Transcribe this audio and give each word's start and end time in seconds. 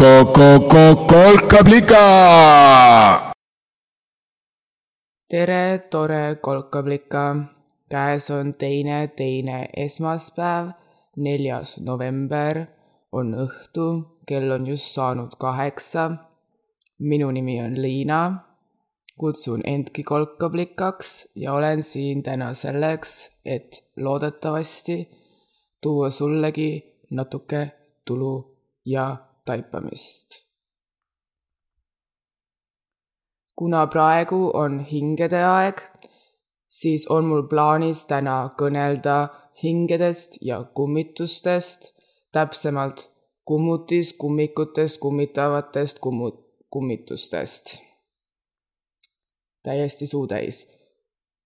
kolkablika. 0.00 2.04
tere, 5.28 5.78
tore 5.90 6.36
kolkablika. 6.40 7.36
käes 7.90 8.30
on 8.30 8.54
teine, 8.54 9.08
teine 9.08 9.68
esmaspäev, 9.76 10.70
neljas 11.16 11.80
november 11.80 12.66
on 13.12 13.34
õhtu, 13.44 13.86
kell 14.26 14.50
on 14.50 14.66
just 14.66 14.94
saanud 14.96 15.36
kaheksa. 15.38 16.10
minu 16.98 17.30
nimi 17.30 17.60
on 17.60 17.82
Liina. 17.82 18.44
kutsun 19.18 19.60
endki 19.64 20.02
kolkablikaks 20.02 21.32
ja 21.34 21.52
olen 21.52 21.82
siin 21.82 22.22
täna 22.22 22.54
selleks, 22.54 23.30
et 23.44 23.84
loodetavasti 23.96 25.10
tuua 25.82 26.10
sullegi 26.10 26.84
natuke 27.10 27.70
tulu 28.04 28.56
ja 28.84 29.29
taipamist. 29.44 30.50
kuna 33.60 33.86
praegu 33.86 34.50
on 34.54 34.78
hingede 34.90 35.40
aeg, 35.44 35.80
siis 36.68 37.02
on 37.12 37.26
mul 37.28 37.42
plaanis 37.50 38.06
täna 38.08 38.36
kõnelda 38.60 39.16
hingedest 39.62 40.38
ja 40.40 40.62
kummitustest, 40.64 41.90
täpsemalt 42.32 43.10
kummutis, 43.44 44.14
kummikutest, 44.22 45.00
kummitavatest 45.04 46.00
kummu-, 46.06 46.40
kummitustest. 46.70 47.76
täiesti 49.62 50.06
suutäis. 50.06 50.68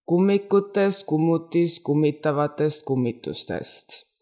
kummikutest, 0.07 1.07
kummutis, 1.07 1.81
kummitavatest 1.81 2.85
kummitustest 2.85 4.14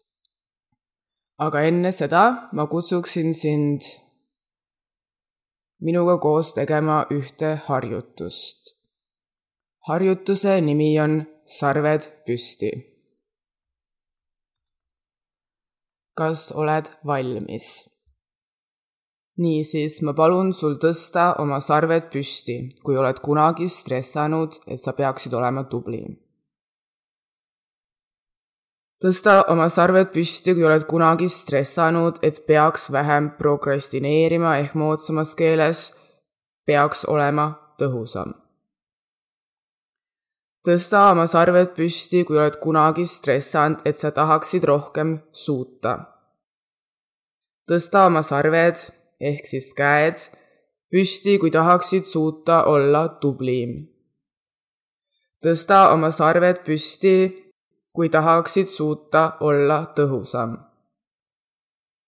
aga 1.37 1.63
enne 1.65 1.91
seda 1.91 2.49
ma 2.53 2.65
kutsuksin 2.69 3.33
sind 3.33 3.81
minuga 5.81 6.17
koos 6.21 6.53
tegema 6.53 7.05
ühte 7.11 7.55
harjutust. 7.67 8.77
harjutuse 9.87 10.61
nimi 10.61 10.99
on 10.99 11.25
sarved 11.45 12.03
püsti. 12.25 12.71
kas 16.17 16.51
oled 16.51 16.85
valmis? 17.05 17.89
niisiis, 19.37 20.01
ma 20.05 20.13
palun 20.13 20.53
sul 20.53 20.77
tõsta 20.77 21.33
oma 21.41 21.59
sarved 21.59 22.11
püsti, 22.13 22.57
kui 22.85 22.95
oled 23.01 23.17
kunagi 23.25 23.67
stressanud, 23.67 24.59
et 24.67 24.79
sa 24.79 24.93
peaksid 24.93 25.33
olema 25.33 25.63
tubli 25.63 26.22
tõsta 29.01 29.43
oma 29.51 29.69
sarved 29.69 30.11
püsti, 30.13 30.53
kui 30.53 30.63
oled 30.63 30.85
kunagi 30.89 31.27
stressanud, 31.29 32.19
et 32.23 32.43
peaks 32.47 32.91
vähem 32.91 33.31
prokrastineerima 33.39 34.57
ehk 34.61 34.75
moodsamas 34.79 35.35
keeles 35.35 35.91
peaks 36.65 37.05
olema 37.05 37.51
tõhusam. 37.79 38.33
tõsta 40.63 41.09
oma 41.11 41.27
sarved 41.27 41.73
püsti, 41.75 42.23
kui 42.23 42.37
oled 42.37 42.55
kunagi 42.63 43.05
stressanud, 43.05 43.81
et 43.85 43.97
sa 43.97 44.11
tahaksid 44.11 44.63
rohkem 44.63 45.19
suuta. 45.31 45.97
tõsta 47.69 48.05
oma 48.07 48.21
sarved 48.21 48.77
ehk 49.19 49.45
siis 49.47 49.73
käed 49.73 50.17
püsti, 50.91 51.39
kui 51.39 51.51
tahaksid 51.51 52.03
suuta 52.03 52.63
olla 52.63 53.07
tublim. 53.21 53.87
tõsta 55.43 55.91
oma 55.93 56.11
sarved 56.11 56.63
püsti 56.63 57.42
kui 57.93 58.09
tahaksid 58.09 58.67
suuta 58.67 59.37
olla 59.39 59.93
tõhusam. 59.97 60.57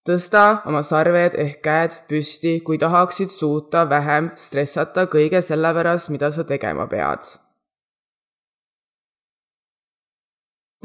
tõsta 0.09 0.61
oma 0.69 0.81
sarved 0.81 1.37
ehk 1.43 1.61
käed 1.61 1.93
püsti, 2.09 2.59
kui 2.65 2.77
tahaksid 2.77 3.29
suuta 3.29 3.85
vähem 3.89 4.31
stressata 4.35 5.05
kõige 5.05 5.41
selle 5.41 5.73
pärast, 5.73 6.09
mida 6.09 6.31
sa 6.31 6.43
tegema 6.43 6.87
pead. 6.87 7.21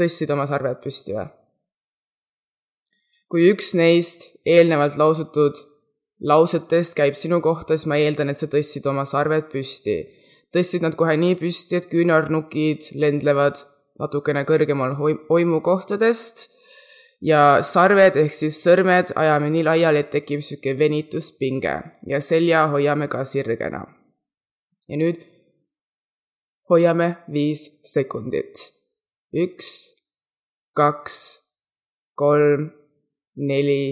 tõstsid 0.01 0.31
oma 0.33 0.47
sarved 0.47 0.85
püsti 0.85 1.17
või? 1.17 1.27
kui 3.31 3.49
üks 3.53 3.75
neist 3.79 4.31
eelnevalt 4.45 4.97
lausutud 4.97 5.57
lausetest 6.21 6.97
käib 6.97 7.15
sinu 7.15 7.41
kohta, 7.41 7.77
siis 7.77 7.89
ma 7.89 7.97
eeldan, 7.97 8.31
et 8.31 8.37
sa 8.37 8.47
tõstsid 8.47 8.87
oma 8.87 9.05
sarved 9.09 9.49
püsti. 9.53 9.99
tõstsid 10.53 10.83
nad 10.85 10.97
kohe 10.97 11.17
nii 11.17 11.37
püsti, 11.41 11.77
et 11.77 11.89
küünarnukid 11.89 12.93
lendlevad 12.95 13.65
natukene 14.01 14.45
kõrgemal 14.49 14.97
oimukohtadest 15.29 16.49
ja 17.21 17.61
sarved 17.67 18.17
ehk 18.17 18.35
siis 18.35 18.59
sõrmed 18.65 19.13
ajame 19.21 19.51
nii 19.53 19.65
laiali, 19.67 20.03
et 20.03 20.11
tekib 20.13 20.41
niisugune 20.41 20.79
venituspinge 20.79 21.75
ja 22.09 22.21
selja 22.25 22.67
hoiame 22.73 23.09
ka 23.13 23.25
sirgena. 23.25 23.85
ja 24.89 24.97
nüüd 24.97 25.21
hoiame 26.71 27.17
viis 27.33 27.67
sekundit. 27.85 28.71
üks, 29.33 29.69
kaks, 30.75 31.17
kolm, 32.15 32.71
neli, 33.37 33.85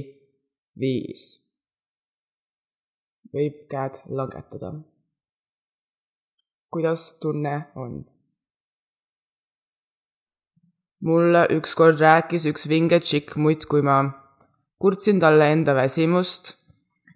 viis. 0.78 1.24
võib 3.34 3.66
käed 3.68 4.00
langetada. 4.08 4.72
kuidas 6.72 7.10
tunne 7.20 7.58
on? 7.76 8.17
Mulle 11.04 11.46
ükskord 11.54 12.00
rääkis 12.00 12.46
üks 12.50 12.68
vinge 12.68 13.00
tšikk 13.00 13.36
muudkui 13.36 13.82
ma 13.82 13.98
kurtsin 14.78 15.20
talle 15.20 15.50
enda 15.52 15.74
väsimust, 15.74 16.54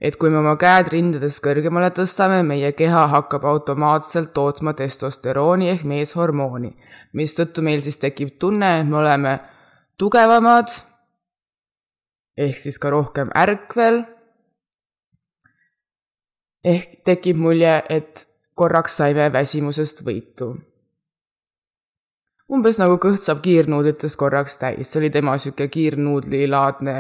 et 0.01 0.17
kui 0.19 0.31
me 0.31 0.41
oma 0.41 0.55
käed 0.59 0.91
rindadest 0.93 1.43
kõrgemale 1.45 1.93
tõstame, 1.95 2.41
meie 2.47 2.73
keha 2.79 3.07
hakkab 3.13 3.45
automaatselt 3.47 4.33
tootma 4.35 4.75
testosterooni 4.79 5.71
ehk 5.71 5.85
meeshormooni, 5.87 6.73
mistõttu 7.19 7.63
meil 7.63 7.83
siis 7.83 8.01
tekib 8.03 8.35
tunne, 8.39 8.81
et 8.81 8.89
me 8.89 8.99
oleme 9.03 9.37
tugevamad 9.99 10.75
ehk 12.39 12.59
siis 12.59 12.79
ka 12.83 12.91
rohkem 12.91 13.31
ärkvel. 13.37 14.05
ehk 16.65 17.01
tekib 17.05 17.37
mulje, 17.37 17.83
et 17.91 18.27
korraks 18.55 18.97
saime 18.97 19.33
väsimusest 19.33 20.05
võitu 20.07 20.53
umbes 22.53 22.79
nagu 22.83 22.99
kõht 23.01 23.23
saab 23.23 23.43
kiirnuudlitest 23.45 24.19
korraks 24.21 24.59
täis, 24.61 24.91
see 24.91 25.01
oli 25.01 25.11
tema 25.13 25.37
sihuke 25.41 25.69
kiirnuudlilaadne 25.73 26.97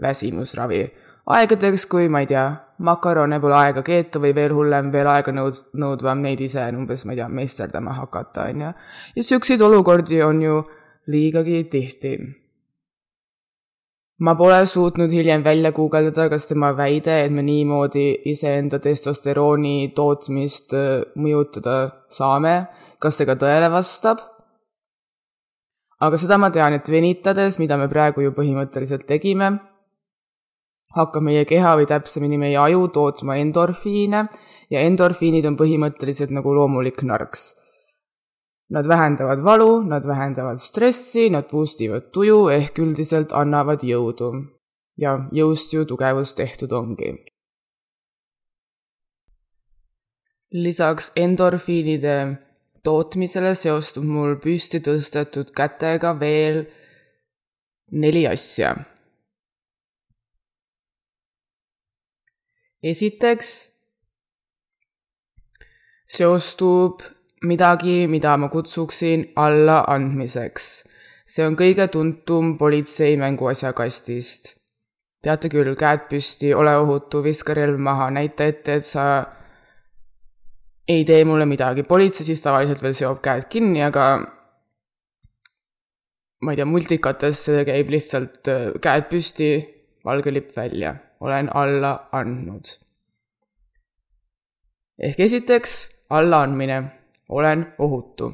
väsimusravi. 0.00 0.84
aegadeks, 1.26 1.86
kui 1.88 2.08
ma 2.08 2.20
ei 2.20 2.28
tea, 2.28 2.44
makarone 2.84 3.38
pole 3.40 3.56
aega 3.56 3.82
keeta 3.82 4.20
või 4.20 4.34
veel 4.36 4.52
hullem, 4.52 4.90
veel 4.92 5.08
aega 5.08 5.32
nõud-, 5.32 5.62
nõudvam 5.80 6.20
neid 6.24 6.40
ise 6.44 6.64
umbes, 6.76 7.04
ma 7.04 7.14
ei 7.14 7.20
tea, 7.20 7.28
meisterdama 7.28 7.96
hakata, 8.00 8.48
on 8.52 8.64
ju. 8.66 8.72
ja 9.16 9.26
siukseid 9.32 9.60
olukordi 9.60 10.22
on 10.22 10.42
ju 10.42 10.62
liigagi 11.06 11.64
tihti. 11.64 12.18
ma 14.24 14.34
pole 14.34 14.66
suutnud 14.66 15.10
hiljem 15.10 15.42
välja 15.44 15.72
guugeldada, 15.72 16.28
kas 16.30 16.46
tema 16.46 16.72
väide, 16.76 17.24
et 17.24 17.32
me 17.32 17.42
niimoodi 17.42 18.22
iseenda 18.30 18.78
testosterooni 18.78 19.92
tootmist 19.96 20.72
äh, 20.72 21.02
mõjutada 21.16 21.90
saame, 22.08 22.68
kas 22.98 23.18
see 23.18 23.26
ka 23.26 23.36
tõele 23.36 23.68
vastab 23.72 24.33
aga 26.06 26.18
seda 26.20 26.38
ma 26.40 26.50
tean, 26.50 26.74
et 26.76 26.88
venitades, 26.90 27.58
mida 27.62 27.78
me 27.80 27.88
praegu 27.90 28.24
ju 28.24 28.32
põhimõtteliselt 28.36 29.06
tegime, 29.08 29.52
hakkab 30.94 31.26
meie 31.26 31.44
keha 31.48 31.74
või 31.78 31.88
täpsemini 31.90 32.38
meie 32.38 32.58
aju 32.60 32.88
tootma 32.94 33.36
endorfiine 33.42 34.24
ja 34.70 34.82
endorfiinid 34.86 35.46
on 35.50 35.58
põhimõtteliselt 35.58 36.34
nagu 36.34 36.54
loomulik 36.54 37.02
narks. 37.02 37.52
Nad 38.74 38.88
vähendavad 38.88 39.42
valu, 39.44 39.82
nad 39.86 40.06
vähendavad 40.08 40.58
stressi, 40.58 41.28
nad 41.30 41.46
boost 41.50 41.82
ivad 41.84 42.08
tuju 42.14 42.48
ehk 42.54 42.80
üldiselt 42.80 43.34
annavad 43.36 43.84
jõudu. 43.84 44.32
ja 44.96 45.26
jõust 45.34 45.72
ju 45.74 45.84
tugevus 45.84 46.34
tehtud 46.34 46.72
ongi. 46.72 47.24
lisaks 50.54 51.10
endorfiinide 51.16 52.38
tootmisele 52.84 53.54
seostub 53.56 54.04
mul 54.04 54.36
püsti 54.42 54.80
tõstetud 54.84 55.52
kätega 55.56 56.14
veel 56.20 56.64
neli 57.92 58.26
asja. 58.28 58.74
esiteks 62.84 63.50
seostub 66.16 67.00
midagi, 67.42 68.06
mida 68.08 68.36
ma 68.36 68.48
kutsuksin 68.48 69.32
allaandmiseks. 69.36 70.66
see 71.26 71.46
on 71.46 71.56
kõige 71.56 71.88
tuntum 71.88 72.58
politsei 72.58 73.16
mänguasjakastist. 73.16 74.56
teate 75.22 75.48
küll, 75.48 75.74
käed 75.74 76.04
püsti, 76.10 76.52
ole 76.54 76.76
ohutu, 76.76 77.22
viska 77.24 77.54
relv 77.54 77.78
maha, 77.80 78.10
näita 78.10 78.44
ette, 78.44 78.74
et 78.74 78.86
sa 78.86 79.06
ei 80.88 81.04
tee 81.04 81.24
mulle 81.24 81.46
midagi, 81.46 81.82
politsei 81.82 82.26
siis 82.26 82.42
tavaliselt 82.42 82.82
veel 82.82 82.94
seob 82.94 83.22
käed 83.24 83.48
kinni, 83.52 83.82
aga 83.82 84.04
ma 86.44 86.52
ei 86.52 86.60
tea, 86.60 86.68
multikates 86.68 87.46
käib 87.66 87.90
lihtsalt 87.94 88.52
äh, 88.52 88.68
käed 88.82 89.08
püsti, 89.08 89.50
valge 90.04 90.32
lipp 90.34 90.56
välja 90.56 90.96
olen 91.24 91.56
alla 91.56 92.08
andnud. 92.12 92.64
ehk 94.98 95.20
esiteks 95.20 95.72
allaandmine, 96.10 96.84
olen 97.28 97.74
ohutu. 97.78 98.32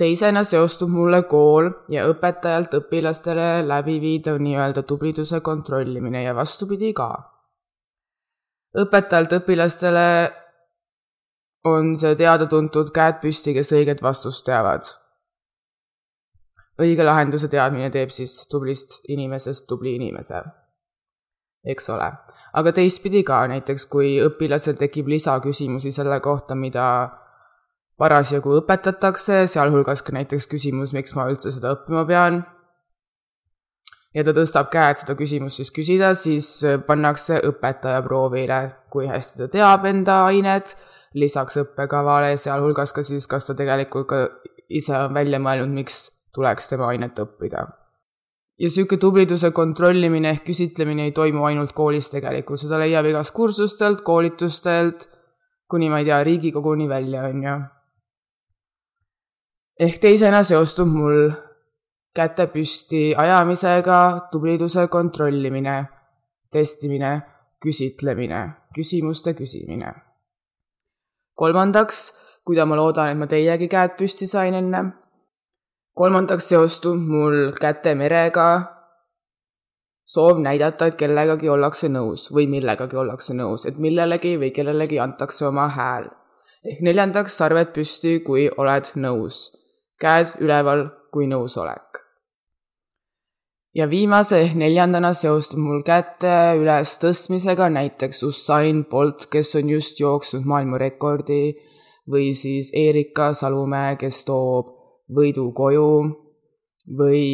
teisena 0.00 0.44
seostub 0.44 0.88
mulle 0.88 1.22
kool 1.28 1.66
ja 1.92 2.06
õpetajalt 2.08 2.72
õpilastele 2.78 3.48
läbiviidav 3.68 4.38
nii-öelda 4.40 4.82
tubliduse 4.82 5.40
kontrollimine 5.40 6.22
ja 6.22 6.34
vastupidi 6.34 6.92
ka. 6.96 7.10
Õpetajalt 8.78 9.36
õpilastele 9.40 10.08
on 11.68 11.94
see 12.00 12.16
teada-tuntud 12.16 12.94
käed 12.94 13.20
püsti, 13.22 13.54
kes 13.54 13.72
õiget 13.76 14.02
vastust 14.02 14.46
teavad 14.46 14.86
õige 16.80 17.04
lahenduse 17.04 17.48
teadmine 17.52 17.90
teeb 17.92 18.12
siis 18.14 18.34
tublist 18.50 19.00
inimesest 19.12 19.68
tubli 19.68 19.94
inimese. 19.98 20.42
eks 21.64 21.90
ole. 21.92 22.10
aga 22.52 22.72
teistpidi 22.72 23.22
ka, 23.22 23.44
näiteks 23.46 23.86
kui 23.86 24.14
õpilasel 24.24 24.78
tekib 24.78 25.10
lisaküsimusi 25.12 25.92
selle 25.92 26.20
kohta, 26.20 26.54
mida 26.54 26.86
parasjagu 28.00 28.56
õpetatakse, 28.62 29.44
sealhulgas 29.46 30.02
ka 30.02 30.12
näiteks 30.16 30.48
küsimus, 30.48 30.94
miks 30.96 31.14
ma 31.14 31.28
üldse 31.30 31.52
seda 31.52 31.74
õppima 31.76 32.06
pean, 32.08 32.40
ja 34.14 34.24
ta 34.26 34.34
tõstab 34.34 34.70
käe, 34.72 34.92
et 34.92 35.02
seda 35.02 35.16
küsimust 35.18 35.60
siis 35.60 35.72
küsida, 35.74 36.14
siis 36.18 36.48
pannakse 36.86 37.40
õpetaja 37.46 38.02
proovile, 38.06 38.60
kui 38.90 39.08
hästi 39.10 39.44
ta 39.44 39.50
teab 39.52 39.86
enda 39.90 40.24
ainet, 40.28 40.74
lisaks 41.18 41.60
õppekavale, 41.62 42.36
sealhulgas 42.38 42.94
ka 42.94 43.04
siis, 43.06 43.26
kas 43.30 43.46
ta 43.46 43.56
tegelikult 43.58 44.08
ka 44.10 44.22
ise 44.70 44.94
on 44.98 45.14
välja 45.14 45.40
mõelnud, 45.42 45.72
miks 45.74 46.02
tuleks 46.34 46.70
tema 46.70 46.90
ainet 46.90 47.18
õppida. 47.18 47.66
ja 48.60 48.68
niisugune 48.68 49.00
tubliduse 49.00 49.50
kontrollimine 49.56 50.34
ehk 50.34 50.44
küsitlemine 50.50 51.06
ei 51.08 51.12
toimu 51.16 51.46
ainult 51.48 51.72
koolis 51.72 52.10
tegelikult, 52.12 52.60
seda 52.60 52.78
leiab 52.78 53.06
igast 53.08 53.32
kursustelt, 53.34 54.02
koolitustelt, 54.04 55.06
kuni 55.70 55.88
ma 55.88 55.98
ei 56.02 56.04
tea, 56.04 56.22
Riigikoguni 56.24 56.88
välja, 56.88 57.22
on 57.30 57.42
ju. 57.42 57.54
ehk 59.80 59.98
teisena 60.02 60.42
seostub 60.44 60.88
mul 60.92 61.30
käte 62.14 62.46
püsti 62.52 63.14
ajamisega 63.16 64.28
tubliduse 64.32 64.86
kontrollimine, 64.88 65.84
testimine, 66.52 67.12
küsitlemine, 67.62 68.40
küsimuste 68.74 69.34
küsimine. 69.34 69.94
kolmandaks, 71.34 71.98
kuida 72.44 72.66
ma 72.66 72.76
loodan, 72.76 73.08
et 73.08 73.16
ma 73.16 73.26
teiegi 73.26 73.68
käed 73.68 73.96
püsti 73.96 74.26
sain 74.26 74.54
enne 74.54 74.82
kolmandaks 76.00 76.46
seostub 76.48 77.00
mul 77.12 77.50
käte 77.60 77.94
merega 77.94 78.46
soov 80.08 80.38
näidata, 80.40 80.86
et 80.88 80.96
kellegagi 81.00 81.50
ollakse 81.52 81.90
nõus 81.92 82.30
või 82.34 82.46
millegagi 82.50 82.96
ollakse 82.96 83.36
nõus, 83.36 83.66
et 83.68 83.78
millelegi 83.78 84.36
või 84.40 84.50
kellelegi 84.56 84.98
antakse 84.98 85.46
oma 85.46 85.68
hääl. 85.76 86.08
ehk 86.64 86.80
neljandaks 86.84 87.36
sarved 87.36 87.72
püsti, 87.76 88.20
kui 88.24 88.48
oled 88.56 88.90
nõus, 88.96 89.36
käed 90.00 90.34
üleval 90.40 90.88
kui 91.12 91.26
nõusolek. 91.26 91.99
Ja 93.74 93.86
viimase 93.90 94.40
ehk 94.44 94.56
neljandana 94.58 95.12
seostub 95.14 95.62
mul 95.62 95.84
käte 95.86 96.34
üles 96.58 96.96
tõstmisega 97.02 97.70
näiteks 97.70 98.22
Usain 98.26 98.84
Bolt, 98.90 99.28
kes 99.30 99.54
on 99.60 99.70
just 99.70 100.00
jooksnud 100.00 100.46
maailmarekordi 100.50 101.42
või 102.10 102.32
siis 102.34 102.72
Erika 102.74 103.30
Salumäe, 103.34 103.96
kes 104.00 104.24
toob 104.26 104.74
võidu 105.14 105.50
koju 105.54 105.90
või 106.98 107.24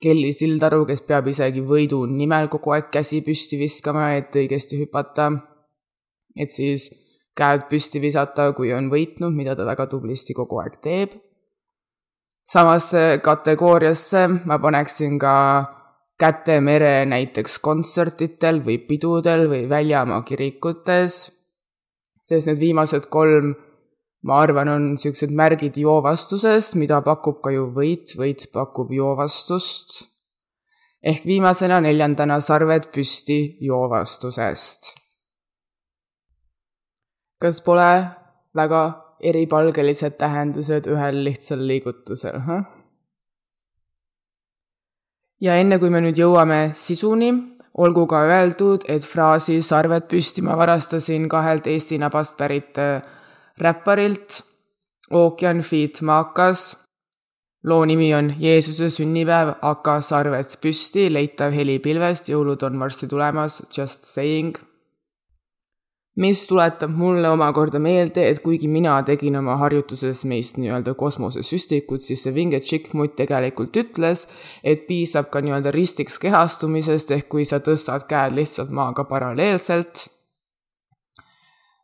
Kelly 0.00 0.32
Sildaru, 0.32 0.86
kes 0.88 1.02
peab 1.04 1.28
isegi 1.28 1.60
võidu 1.66 2.04
nimel 2.08 2.48
kogu 2.48 2.72
aeg 2.72 2.88
käsi 2.94 3.20
püsti 3.26 3.58
viskama, 3.60 4.14
et 4.16 4.36
õigesti 4.36 4.78
hüpata. 4.80 5.30
et 6.36 6.50
siis 6.50 6.88
käed 7.36 7.66
püsti 7.68 8.00
visata, 8.00 8.52
kui 8.52 8.72
on 8.72 8.88
võitnud, 8.92 9.34
mida 9.34 9.56
ta 9.56 9.66
väga 9.66 9.86
tublisti 9.90 10.34
kogu 10.34 10.60
aeg 10.62 10.78
teeb. 10.80 11.16
Samasse 12.44 13.20
kategooriasse 13.22 14.26
ma 14.44 14.58
paneksin 14.58 15.18
ka 15.18 15.34
käte 16.20 16.60
mere 16.60 17.06
näiteks 17.08 17.58
kontsertitel 17.64 18.60
või 18.64 18.78
pidudel 18.84 19.46
või 19.48 19.64
väljamaa 19.68 20.22
kirikutes, 20.28 21.20
sest 22.22 22.50
need 22.50 22.60
viimased 22.60 23.08
kolm 23.08 23.54
ma 24.22 24.40
arvan, 24.44 24.68
on 24.68 24.86
niisugused 24.94 25.32
märgid 25.32 25.78
joovastusest, 25.80 26.76
mida 26.80 27.00
pakub 27.04 27.40
ka 27.44 27.52
ju 27.54 27.68
võit, 27.76 28.14
võit 28.20 28.48
pakub 28.52 28.92
joovastust. 28.92 30.06
ehk 31.00 31.24
viimasena 31.24 31.78
neljandana 31.80 32.40
sarved 32.40 32.90
püsti 32.92 33.56
joovastusest. 33.64 34.94
kas 37.40 37.60
pole 37.64 37.90
väga 38.54 38.82
eripalgelised 39.20 40.18
tähendused 40.18 40.86
ühel 40.90 41.24
lihtsal 41.24 41.66
liigutusel, 41.66 42.40
huh? 42.46 42.66
ja 45.40 45.56
enne, 45.56 45.78
kui 45.80 45.90
me 45.90 46.02
nüüd 46.04 46.18
jõuame 46.20 46.60
sisuni, 46.76 47.30
olgu 47.80 48.06
ka 48.10 48.22
öeldud, 48.28 48.84
et 48.88 49.06
fraasi 49.06 49.60
sarved 49.64 50.08
püsti 50.10 50.44
ma 50.44 50.56
varastasin 50.58 51.28
kahelt 51.32 51.66
Eesti 51.70 51.98
nabast 52.00 52.36
pärit 52.38 52.78
räpparilt 53.60 54.42
Ookean 55.10 55.60
Feet 55.60 56.02
Maakas. 56.02 56.76
loo 57.64 57.84
nimi 57.84 58.14
on 58.14 58.34
Jeesuse 58.40 58.88
sünnipäev, 58.90 59.50
AK 59.62 59.88
sarved 60.00 60.54
püsti, 60.62 61.10
leitav 61.12 61.52
helipilvest, 61.52 62.30
jõulud 62.32 62.62
on 62.64 62.78
varsti 62.80 63.08
tulemas, 63.08 63.60
just 63.76 64.06
saying. 64.08 64.56
Mis 66.16 66.42
tuletab 66.46 66.90
mulle 66.90 67.28
omakorda 67.30 67.78
meelde, 67.78 68.26
et 68.28 68.40
kuigi 68.42 68.68
mina 68.68 68.96
tegin 69.06 69.36
oma 69.38 69.56
harjutuses 69.60 70.24
meist 70.28 70.58
nii-öelda 70.58 70.94
kosmosesüstikut, 70.98 72.02
siis 72.02 72.24
see 72.26 72.34
vinge 72.34 72.60
tšikk 72.60 72.94
mutt 72.98 73.14
tegelikult 73.16 73.76
ütles, 73.76 74.26
et 74.64 74.86
piisab 74.88 75.30
ka 75.30 75.40
nii-öelda 75.44 75.70
ristiks 75.74 76.18
kehastumisest, 76.18 77.14
ehk 77.14 77.28
kui 77.28 77.44
sa 77.48 77.62
tõstad 77.62 78.08
käed 78.10 78.34
lihtsalt 78.36 78.74
maaga 78.74 79.06
paralleelselt 79.08 80.08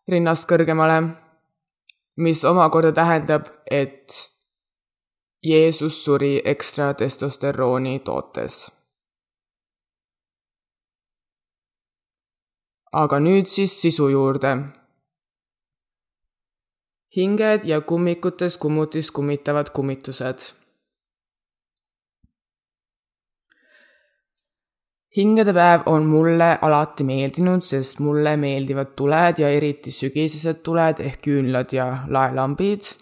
rinnast 0.07 0.47
kõrgemale 0.47 1.00
mis 2.17 2.45
omakorda 2.45 2.93
tähendab, 2.93 3.47
et 3.71 4.33
Jeesus 5.43 6.05
suri 6.05 6.41
ekstra 6.45 6.95
testosterooni 6.95 7.99
tootes. 7.99 8.75
Aga 13.03 13.19
nüüd 13.21 13.47
siis 13.47 13.81
sisu 13.83 14.09
juurde. 14.09 14.57
hinged 17.17 17.65
ja 17.65 17.81
kummikutes 17.81 18.59
kummutis 18.62 19.11
kummitavad 19.11 19.71
kummitused 19.73 20.53
hingedepäev 25.17 25.81
on 25.87 26.05
mulle 26.07 26.59
alati 26.62 27.05
meeldinud, 27.05 27.65
sest 27.65 28.00
mulle 28.05 28.37
meeldivad 28.37 28.93
tuled 28.97 29.41
ja 29.41 29.49
eriti 29.49 29.91
sügisesed 29.91 30.61
tuled 30.62 31.00
ehk 31.00 31.23
küünlad 31.25 31.73
ja 31.73 31.87
laelambid. 32.12 32.93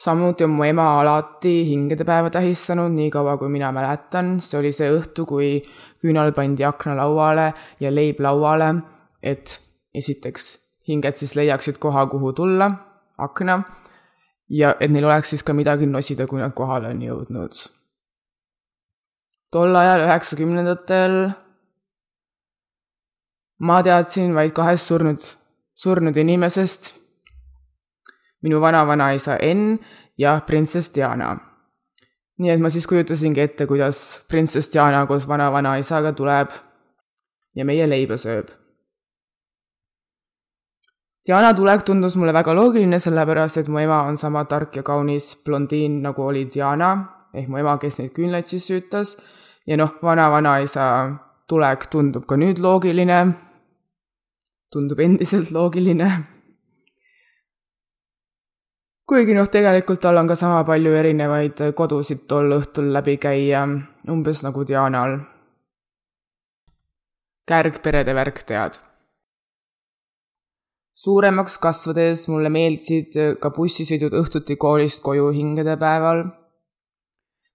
Samuti 0.00 0.44
on 0.44 0.54
mu 0.56 0.64
ema 0.64 0.86
alati 1.00 1.66
hingedepäeva 1.68 2.30
tähistanud, 2.30 2.92
niikaua 2.92 3.36
kui 3.38 3.48
mina 3.52 3.72
mäletan, 3.72 4.38
see 4.40 4.58
oli 4.60 4.72
see 4.72 4.88
õhtu, 4.94 5.26
kui 5.28 5.50
küünal 6.00 6.32
pandi 6.36 6.64
aknalauale 6.64 7.50
ja 7.80 7.92
leib 7.92 8.22
lauale, 8.24 8.72
et 9.22 9.58
esiteks 9.94 10.46
hinged 10.88 11.18
siis 11.20 11.36
leiaksid 11.36 11.78
koha, 11.82 12.06
kuhu 12.08 12.32
tulla, 12.32 12.70
akna, 13.18 13.60
ja 14.48 14.72
et 14.80 14.90
neil 14.90 15.04
oleks 15.04 15.34
siis 15.34 15.44
ka 15.44 15.54
midagi 15.54 15.86
nosida, 15.86 16.26
kui 16.26 16.40
nad 16.40 16.54
kohale 16.56 16.94
on 16.94 17.02
jõudnud. 17.04 17.60
Tol 19.50 19.76
ajal, 19.76 20.06
üheksakümnendatel, 20.06 21.18
ma 23.66 23.82
teadsin 23.84 24.32
vaid 24.34 24.54
kahest 24.56 24.88
surnud, 24.88 25.26
surnud 25.74 26.16
inimesest, 26.16 26.94
minu 28.42 28.60
vanavanaisa 28.60 29.36
Enn 29.36 29.78
ja 30.18 30.40
printsess 30.46 30.94
Diana. 30.94 31.36
nii 32.40 32.50
et 32.50 32.60
ma 32.60 32.70
siis 32.72 32.86
kujutasingi 32.88 33.40
ette, 33.40 33.66
kuidas 33.66 34.22
printsess 34.28 34.72
Diana 34.72 35.04
koos 35.06 35.28
vanavanaisaga 35.28 36.12
tuleb 36.16 36.48
ja 37.54 37.64
meie 37.64 37.88
leiba 37.88 38.16
sööb. 38.16 38.48
Diana 41.26 41.52
tulek 41.54 41.82
tundus 41.84 42.16
mulle 42.16 42.32
väga 42.32 42.54
loogiline, 42.56 42.98
sellepärast 42.98 43.60
et 43.60 43.68
mu 43.68 43.78
ema 43.78 44.00
on 44.08 44.16
sama 44.16 44.46
tark 44.48 44.76
ja 44.76 44.82
kaunis 44.82 45.34
blondiin, 45.44 46.00
nagu 46.02 46.24
oli 46.24 46.46
Diana, 46.54 46.94
ehk 47.34 47.48
mu 47.48 47.60
ema, 47.60 47.76
kes 47.78 48.00
neid 48.00 48.14
küünlaid 48.16 48.48
siis 48.48 48.64
süütas 48.70 49.18
ja 49.68 49.76
noh, 49.76 49.98
vana-vanaisa 50.02 50.86
tulek 51.50 51.90
tundub 51.92 52.24
ka 52.26 52.38
nüüd 52.40 52.58
loogiline, 52.62 53.20
tundub 54.72 55.00
endiselt 55.04 55.52
loogiline. 55.52 56.08
Kuigi 59.10 59.34
noh, 59.34 59.48
tegelikult 59.50 59.98
tal 60.04 60.20
on 60.20 60.28
ka 60.30 60.36
sama 60.38 60.60
palju 60.66 60.92
erinevaid 60.94 61.58
kodusid 61.78 62.28
tol 62.30 62.52
õhtul 62.54 62.92
läbi 62.94 63.16
käia, 63.18 63.64
umbes 64.14 64.44
nagu 64.46 64.62
Dianal. 64.66 65.18
kärgperede 67.50 68.14
värk, 68.14 68.44
tead. 68.46 68.78
suuremaks 70.94 71.58
kasvades 71.58 72.28
mulle 72.30 72.52
meeldisid 72.54 73.18
ka 73.42 73.50
bussisõidud 73.56 74.14
õhtuti 74.20 74.56
koolist 74.56 75.02
koju 75.02 75.32
hingede 75.34 75.76
päeval. 75.76 76.22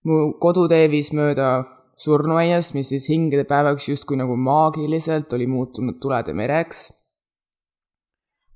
mu 0.03 0.33
kodutee 0.33 0.91
viis 0.91 1.13
mööda 1.13 1.63
surnuaiast, 1.95 2.73
mis 2.73 2.89
siis 2.89 3.07
hingede 3.09 3.47
päevaks 3.47 3.89
justkui 3.89 4.17
nagu 4.17 4.35
maagiliselt 4.35 5.33
oli 5.33 5.47
muutunud 5.47 6.01
tulede 6.01 6.33
mereks 6.33 6.89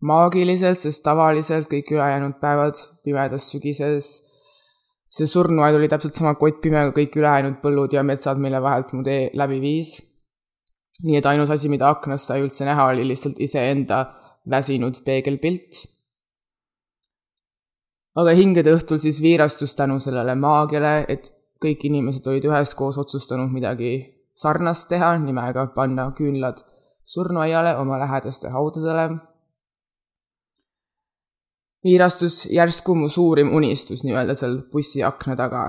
maagiliselt, 0.06 0.80
sest 0.80 1.04
tavaliselt 1.04 1.68
kõik 1.72 1.92
ülejäänud 1.94 2.38
päevad 2.42 2.80
pimedas 3.04 3.50
sügises, 3.52 4.10
see 5.10 5.28
surnuaed 5.28 5.76
oli 5.76 5.90
täpselt 5.92 6.16
sama 6.16 6.36
kottpime 6.40 6.86
kui 6.90 7.04
kõik 7.04 7.18
ülejäänud 7.20 7.60
põllud 7.64 7.96
ja 7.96 8.04
metsad, 8.06 8.40
mille 8.40 8.62
vahelt 8.64 8.94
mu 8.94 9.04
tee 9.04 9.30
läbi 9.34 9.60
viis. 9.62 9.98
nii 11.00 11.16
et 11.16 11.26
ainus 11.26 11.50
asi, 11.50 11.70
mida 11.72 11.88
aknast 11.88 12.28
sai 12.28 12.42
üldse 12.44 12.66
näha, 12.68 12.90
oli 12.92 13.06
lihtsalt 13.08 13.40
iseenda 13.40 14.06
väsinud 14.50 15.02
peegelpilt. 15.06 15.86
aga 18.20 18.36
hingede 18.36 18.74
õhtul 18.76 19.00
siis 19.00 19.22
viirastus 19.22 19.76
tänu 19.76 20.00
sellele 20.00 20.36
maagiale, 20.36 21.06
et 21.08 21.32
kõik 21.64 21.84
inimesed 21.88 22.28
olid 22.28 22.46
üheskoos 22.46 22.98
otsustanud 22.98 23.52
midagi 23.52 23.94
sarnast 24.36 24.90
teha, 24.90 25.18
nimega 25.18 25.68
panna 25.76 26.12
küünlad 26.16 26.64
surnuaiale 27.06 27.76
oma 27.78 28.00
lähedaste 28.00 28.52
haudadele 28.54 29.29
viirastus 31.84 32.46
järsku 32.52 32.96
mu 32.96 33.08
suurim 33.08 33.54
unistus 33.56 34.04
nii-öelda 34.04 34.36
seal 34.36 34.58
bussi 34.72 35.04
akna 35.04 35.36
taga. 35.36 35.64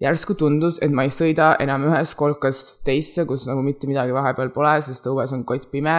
järsku 0.00 0.34
tundus, 0.34 0.78
et 0.80 0.92
ma 0.96 1.04
ei 1.04 1.12
sõida 1.12 1.54
enam 1.60 1.84
ühest 1.90 2.16
kolkast 2.16 2.80
teisse, 2.84 3.26
kus 3.28 3.44
nagu 3.48 3.60
mitte 3.62 3.86
midagi 3.90 4.14
vahepeal 4.16 4.48
pole, 4.54 4.78
sest 4.82 5.06
õues 5.06 5.34
on 5.36 5.44
kott 5.44 5.68
pime, 5.70 5.98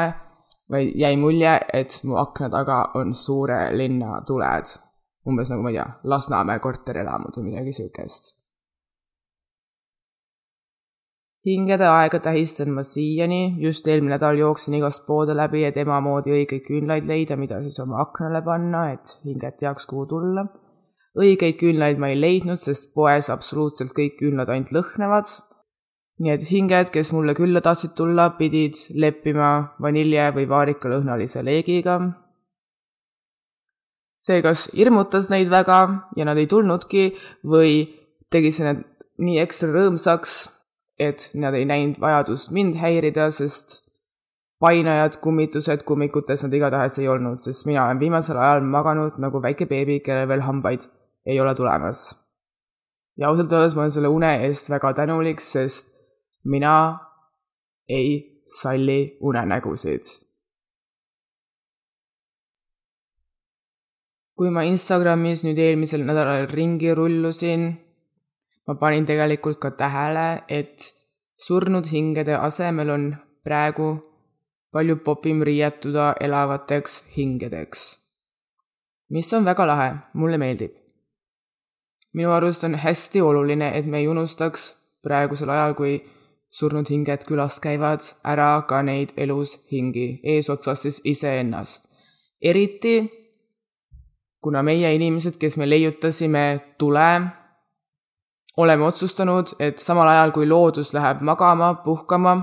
vaid 0.72 0.96
jäi 0.98 1.14
mulje, 1.22 1.54
et 1.74 2.00
mu 2.04 2.18
akna 2.18 2.50
taga 2.50 2.82
on 2.98 3.14
suure 3.14 3.68
linna 3.78 4.24
tuled. 4.26 4.76
umbes 5.30 5.54
nagu, 5.54 5.62
ma 5.62 5.70
ei 5.70 5.78
tea, 5.78 5.90
Lasnamäe 6.04 6.60
korterelamud 6.60 7.38
või 7.38 7.52
midagi 7.52 7.78
siukest 7.78 8.41
hingede 11.46 11.88
aega 11.90 12.20
tähistan 12.22 12.70
ma 12.76 12.84
siiani, 12.86 13.56
just 13.62 13.88
eelmine 13.88 14.16
nädal 14.16 14.38
jooksin 14.38 14.78
igast 14.78 15.06
poode 15.08 15.34
läbi, 15.38 15.64
et 15.66 15.78
ema 15.82 16.00
moodi 16.04 16.34
õigeid 16.36 16.66
küünlaid 16.68 17.08
leida, 17.10 17.38
mida 17.38 17.62
siis 17.64 17.80
oma 17.82 18.02
aknale 18.04 18.44
panna, 18.46 18.90
et 18.94 19.18
hinged 19.26 19.58
teaks, 19.62 19.88
kuhu 19.90 20.06
tulla. 20.14 20.46
õigeid 21.18 21.58
küünlaid 21.60 21.98
ma 22.00 22.08
ei 22.12 22.20
leidnud, 22.20 22.60
sest 22.62 22.94
poes 22.96 23.28
absoluutselt 23.34 23.92
kõik 23.98 24.20
küünlad 24.22 24.50
ainult 24.50 24.72
lõhnevad. 24.72 25.26
nii 26.22 26.32
et 26.32 26.44
hinged, 26.52 26.92
kes 26.94 27.12
mulle 27.12 27.34
külla 27.34 27.62
tahtsid 27.66 27.96
tulla, 27.98 28.30
pidid 28.38 28.78
leppima 28.94 29.74
vanilje 29.82 30.32
või 30.36 30.48
vaarikalõhnalise 30.48 31.44
leegiga. 31.44 32.00
see 34.22 34.42
kas 34.42 34.70
hirmutas 34.78 35.32
neid 35.32 35.50
väga 35.50 36.06
ja 36.16 36.26
nad 36.26 36.38
ei 36.38 36.46
tulnudki 36.46 37.16
või 37.44 37.90
tegi 38.30 38.52
see 38.52 38.66
need 38.66 38.86
nii 39.18 39.40
ekstra 39.42 39.70
rõõmsaks 39.74 40.61
et 41.02 41.30
nad 41.34 41.56
ei 41.58 41.66
näinud 41.66 41.98
vajadust 42.02 42.52
mind 42.54 42.78
häirida, 42.78 43.30
sest 43.34 43.80
painajad, 44.62 45.18
kummitused 45.24 45.84
kummikutes 45.90 46.46
nad 46.46 46.54
igatahes 46.54 47.00
ei 47.02 47.08
olnud, 47.10 47.40
sest 47.42 47.66
mina 47.66 47.88
olen 47.88 48.00
viimasel 48.00 48.38
ajal 48.38 48.66
maganud 48.76 49.18
nagu 49.24 49.42
väike 49.42 49.66
beebi, 49.70 50.00
kellel 50.06 50.30
veel 50.30 50.46
hambaid 50.46 50.86
ei 51.26 51.40
ole 51.42 51.56
tulemas. 51.58 52.12
ja 53.18 53.28
ausalt 53.30 53.52
öeldes 53.54 53.76
ma 53.76 53.82
olen 53.82 53.92
selle 53.92 54.10
une 54.10 54.30
eest 54.46 54.70
väga 54.70 54.94
tänulik, 54.98 55.42
sest 55.42 55.92
mina 56.44 56.76
ei 57.90 58.44
salli 58.62 59.18
unenägusid. 59.22 60.06
kui 64.42 64.50
ma 64.50 64.64
Instagramis 64.66 65.44
nüüd 65.46 65.60
eelmisel 65.62 66.02
nädalal 66.02 66.48
ringi 66.50 66.96
rullusin, 66.98 67.68
ma 68.72 68.78
panin 68.80 69.06
tegelikult 69.06 69.60
ka 69.60 69.70
tähele, 69.76 70.44
et 70.48 70.94
surnud 71.36 71.86
hingede 71.92 72.38
asemel 72.40 72.90
on 72.90 73.04
praegu 73.44 73.90
palju 74.72 74.96
popim 75.04 75.42
riietuda 75.44 76.14
elavateks 76.20 77.04
hingedeks. 77.18 77.82
mis 79.10 79.34
on 79.34 79.46
väga 79.46 79.68
lahe, 79.68 79.90
mulle 80.14 80.38
meeldib. 80.38 80.72
minu 82.14 82.32
arust 82.32 82.64
on 82.64 82.76
hästi 82.76 83.22
oluline, 83.22 83.78
et 83.78 83.86
me 83.86 83.98
ei 84.00 84.08
unustaks 84.08 84.62
praegusel 85.04 85.50
ajal, 85.50 85.74
kui 85.74 85.94
surnud 86.50 86.88
hinged 86.90 87.28
külas 87.28 87.60
käivad, 87.60 88.02
ära 88.24 88.62
ka 88.70 88.82
neid 88.82 89.10
elus 89.18 89.60
hingi, 89.72 90.22
eesotsas 90.24 90.82
siis 90.82 91.02
iseennast. 91.04 91.90
eriti 92.42 92.96
kuna 94.42 94.64
meie 94.64 94.96
inimesed, 94.96 95.36
kes 95.38 95.58
me 95.58 95.70
leiutasime 95.70 96.62
tule 96.78 97.41
oleme 98.58 98.84
otsustanud, 98.84 99.56
et 99.60 99.80
samal 99.80 100.08
ajal, 100.08 100.32
kui 100.32 100.48
loodus 100.48 100.94
läheb 100.94 101.22
magama, 101.22 101.74
puhkama, 101.86 102.36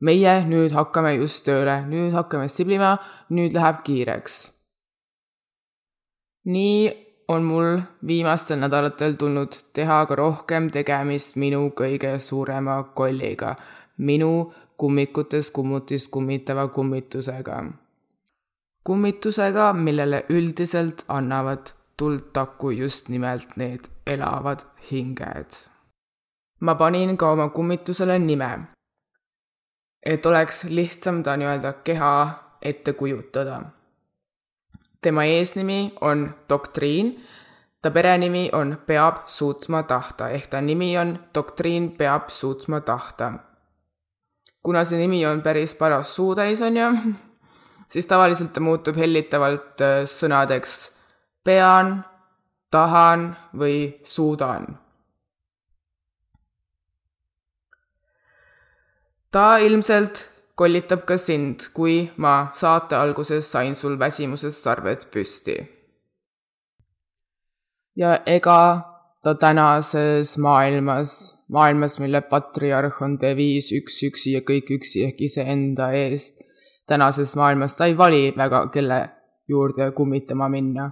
meie 0.00 0.34
nüüd 0.48 0.74
hakkame 0.76 1.14
just 1.16 1.44
tööle, 1.46 1.80
nüüd 1.88 2.12
hakkame 2.12 2.48
siblima, 2.48 2.96
nüüd 3.30 3.56
läheb 3.56 3.82
kiireks. 3.86 4.42
nii 6.44 7.04
on 7.28 7.42
mul 7.42 7.78
viimastel 8.06 8.58
nädalatel 8.60 9.14
tulnud 9.16 9.56
teha 9.72 10.02
ka 10.06 10.14
rohkem 10.14 10.66
tegemist 10.70 11.38
minu 11.40 11.70
kõige 11.78 12.18
suurema 12.20 12.82
kolliga, 12.94 13.54
minu 13.96 14.52
kummikutes 14.76 15.50
kummutis 15.50 16.08
kummitava 16.08 16.68
kummitusega. 16.68 17.64
kummitusega, 18.84 19.72
millele 19.72 20.24
üldiselt 20.28 21.04
annavad 21.08 21.72
tuld 21.96 22.20
takku 22.32 22.70
just 22.70 23.08
nimelt 23.08 23.56
need 23.56 23.80
elavad 24.06 24.60
hinged. 24.90 25.50
ma 26.60 26.74
panin 26.74 27.16
ka 27.16 27.32
oma 27.32 27.48
kummitusele 27.48 28.18
nime, 28.18 28.50
et 30.06 30.26
oleks 30.26 30.64
lihtsam 30.64 31.22
ta 31.22 31.36
nii-öelda 31.36 31.72
keha 31.84 32.12
ette 32.62 32.92
kujutada. 32.92 33.62
tema 35.02 35.24
eesnimi 35.24 35.94
on 36.00 36.34
Doktriin, 36.48 37.24
ta 37.82 37.90
perenimi 37.90 38.50
on 38.52 38.78
Peab 38.86 39.16
suutma 39.26 39.82
tahta 39.82 40.28
ehk 40.30 40.46
ta 40.46 40.60
nimi 40.60 40.98
on 40.98 41.18
Doktriin 41.34 41.90
peab 41.98 42.28
suutma 42.28 42.80
tahta. 42.80 43.32
kuna 44.62 44.84
see 44.84 44.98
nimi 44.98 45.26
on 45.26 45.42
päris 45.42 45.74
paras 45.74 46.16
suutäis, 46.16 46.60
on 46.62 46.76
ju, 46.76 46.88
siis 47.88 48.06
tavaliselt 48.06 48.52
ta 48.52 48.60
muutub 48.60 48.96
hellitavalt 48.96 49.80
äh, 49.80 50.02
sõnadeks 50.08 50.94
pean, 51.44 52.04
tahan 52.70 53.28
või 53.58 54.00
suudan. 54.02 54.78
ta 59.34 59.58
ilmselt 59.58 60.28
kollitab 60.54 61.00
ka 61.08 61.16
sind, 61.18 61.68
kui 61.74 61.96
ma 62.22 62.34
saate 62.54 62.94
alguses 62.94 63.48
sain 63.50 63.74
sul 63.74 63.96
väsimusest 63.98 64.62
sarved 64.62 65.06
püsti. 65.10 65.56
ja 67.96 68.20
ega 68.26 68.60
ta 69.22 69.34
tänases 69.34 70.38
maailmas, 70.38 71.12
maailmas, 71.48 71.98
mille 71.98 72.20
patriarh 72.20 73.02
on 73.02 73.18
deviis 73.20 73.72
üks 73.72 74.02
üksi 74.08 74.36
ja 74.36 74.40
kõik 74.50 74.70
üksi 74.78 75.04
ehk 75.08 75.22
iseenda 75.28 75.90
eest, 75.92 76.44
tänases 76.86 77.34
maailmas 77.36 77.76
ta 77.76 77.86
ei 77.90 77.98
vali 77.98 78.32
väga, 78.36 78.68
kelle 78.74 79.00
juurde 79.48 79.90
kummitama 79.96 80.48
minna 80.48 80.90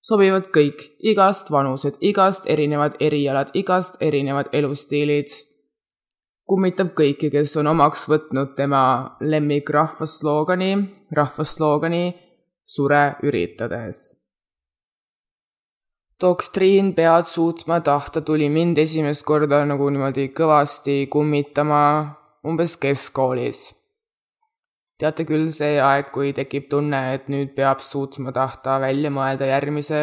sobivad 0.00 0.48
kõik, 0.54 0.82
igast 1.00 1.50
vanused, 1.52 1.98
igast 2.00 2.48
erinevad 2.50 2.96
erialad, 3.00 3.52
igast 3.54 4.00
erinevad 4.00 4.52
elustiilid. 4.52 5.28
kummitab 6.50 6.88
kõiki, 6.98 7.28
kes 7.30 7.56
on 7.56 7.68
omaks 7.70 8.08
võtnud 8.10 8.56
tema 8.56 9.16
lemmik 9.20 9.70
rahvasloogani, 9.70 10.72
rahvasloogani 11.12 12.14
Sure 12.66 13.16
üritades. 13.22 14.16
doktriin 16.20 16.94
pead 16.94 17.24
suutma 17.24 17.80
tahta 17.80 18.20
tuli 18.20 18.48
mind 18.48 18.78
esimest 18.78 19.24
korda 19.24 19.64
nagu 19.64 19.88
niimoodi 19.90 20.28
kõvasti 20.28 21.06
kummitama 21.08 21.82
umbes 22.44 22.76
keskkoolis 22.76 23.79
teate 25.00 25.24
küll, 25.24 25.48
see 25.54 25.78
aeg, 25.80 26.10
kui 26.14 26.34
tekib 26.36 26.68
tunne, 26.72 27.00
et 27.14 27.28
nüüd 27.32 27.54
peab 27.56 27.80
suutma 27.84 28.34
tahta 28.36 28.76
välja 28.82 29.10
mõelda 29.12 29.48
järgmise 29.48 30.00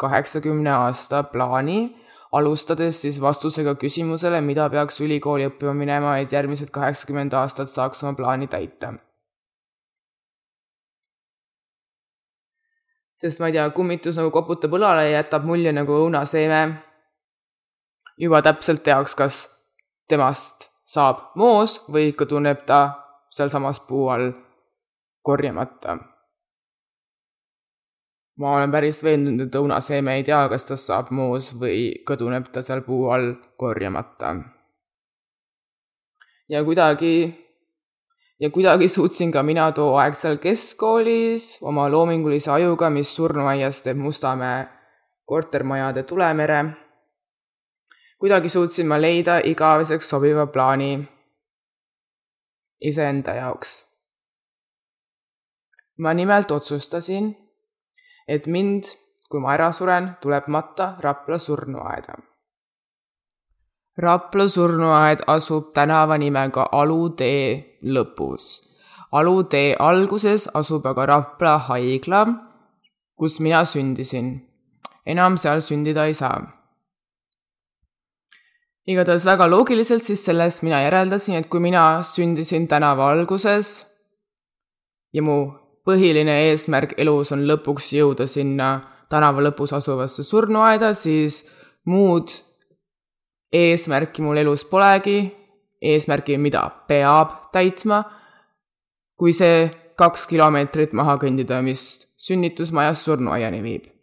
kaheksakümne 0.00 0.72
aasta 0.74 1.22
plaani, 1.32 1.94
alustades 2.34 3.00
siis 3.04 3.20
vastusega 3.22 3.76
küsimusele, 3.80 4.40
mida 4.44 4.66
peaks 4.70 5.00
ülikooli 5.00 5.48
õppima 5.48 5.72
minema, 5.78 6.18
et 6.18 6.32
järgmised 6.34 6.72
kaheksakümmend 6.74 7.36
aastat 7.40 7.72
saaks 7.72 8.04
oma 8.04 8.16
plaani 8.20 8.50
täita. 8.50 8.94
sest 13.24 13.40
ma 13.40 13.48
ei 13.48 13.54
tea, 13.54 13.62
kummitus 13.72 14.18
nagu 14.20 14.28
koputab 14.34 14.74
õlale 14.76 15.06
ja 15.06 15.22
jätab 15.22 15.46
mulje 15.48 15.72
nagu 15.72 15.94
õunaseeme. 16.02 16.58
juba 18.20 18.42
täpselt 18.42 18.82
teaks, 18.84 19.14
kas 19.14 19.38
temast 20.08 20.68
saab 20.84 21.32
moos 21.34 21.78
või 21.88 22.12
kõduneb 22.12 22.66
ta 22.66 23.03
sealsamas 23.34 23.80
puu 23.80 24.08
all 24.08 24.32
korjamata. 25.22 25.98
ma 28.38 28.56
olen 28.56 28.70
päris 28.70 28.98
veendunud, 29.04 29.46
et 29.46 29.54
õunaseeme 29.54 30.16
ei 30.18 30.24
tea, 30.26 30.40
kas 30.50 30.64
tast 30.66 30.90
saab 30.90 31.12
moos 31.14 31.52
või 31.58 31.92
kõduneb 32.08 32.48
ta 32.50 32.62
seal 32.66 32.82
puu 32.86 33.08
all 33.14 33.34
korjamata. 33.58 34.34
ja 36.48 36.64
kuidagi 36.64 37.14
ja 38.40 38.50
kuidagi 38.50 38.88
suutsin 38.88 39.32
ka 39.32 39.42
mina 39.42 39.72
too 39.72 39.96
aeg 39.98 40.14
seal 40.18 40.38
keskkoolis 40.38 41.58
oma 41.62 41.88
loomingulise 41.90 42.50
ajuga, 42.50 42.90
mis 42.90 43.16
surnuaias 43.16 43.82
teeb 43.82 43.96
Mustamäe 43.96 44.66
kortermajade 45.24 46.02
tulemere. 46.02 46.64
kuidagi 48.18 48.48
suutsin 48.48 48.86
ma 48.86 49.00
leida 49.00 49.40
igaveseks 49.44 50.08
sobiva 50.08 50.46
plaani 50.46 51.13
iseenda 52.90 53.34
jaoks. 53.40 53.72
ma 55.98 56.12
nimelt 56.14 56.50
otsustasin, 56.50 57.34
et 58.28 58.46
mind, 58.46 58.84
kui 59.30 59.40
ma 59.40 59.54
ära 59.54 59.72
suren, 59.72 60.16
tuleb 60.20 60.48
matta 60.48 60.96
Rapla 61.00 61.38
surnuaeda 61.38 62.16
Rapla 63.98 64.48
surnuaed 64.48 65.20
asub 65.26 65.68
tänava 65.74 66.16
nimega 66.18 66.64
Alutee 66.72 67.78
lõpus. 67.86 68.58
Alutee 69.12 69.76
alguses 69.78 70.48
asub 70.54 70.86
aga 70.90 71.06
Rapla 71.06 71.52
haigla, 71.68 72.24
kus 73.14 73.38
mina 73.40 73.64
sündisin. 73.64 74.50
enam 75.06 75.36
seal 75.38 75.60
sündida 75.60 76.06
ei 76.06 76.14
saa. 76.14 76.42
Igatahes 78.86 79.26
väga 79.26 79.48
loogiliselt 79.48 80.04
siis 80.04 80.24
sellest 80.26 80.62
mina 80.62 80.82
järeldasin, 80.84 81.38
et 81.40 81.48
kui 81.48 81.60
mina 81.60 82.02
sündisin 82.04 82.68
tänava 82.68 83.10
alguses 83.12 83.76
ja 85.14 85.22
mu 85.22 85.38
põhiline 85.86 86.34
eesmärk 86.48 86.96
elus 87.00 87.32
on 87.36 87.44
lõpuks 87.48 87.92
jõuda 87.96 88.26
sinna 88.30 88.74
tänava 89.12 89.44
lõpus 89.44 89.74
asuvasse 89.76 90.24
surnuaeda, 90.24 90.92
siis 90.96 91.44
muud 91.86 92.32
eesmärki 93.54 94.24
mul 94.24 94.40
elus 94.42 94.64
polegi, 94.66 95.28
eesmärgi, 95.84 96.38
mida 96.40 96.64
peab 96.88 97.52
täitma, 97.54 98.02
kui 99.20 99.32
see 99.36 99.68
kaks 100.00 100.26
kilomeetrit 100.26 100.94
maha 100.96 101.18
kõndida, 101.22 101.60
mis 101.62 101.84
sünnitusmajast 102.18 103.06
surnuaiani 103.06 103.62
viib. 103.62 103.93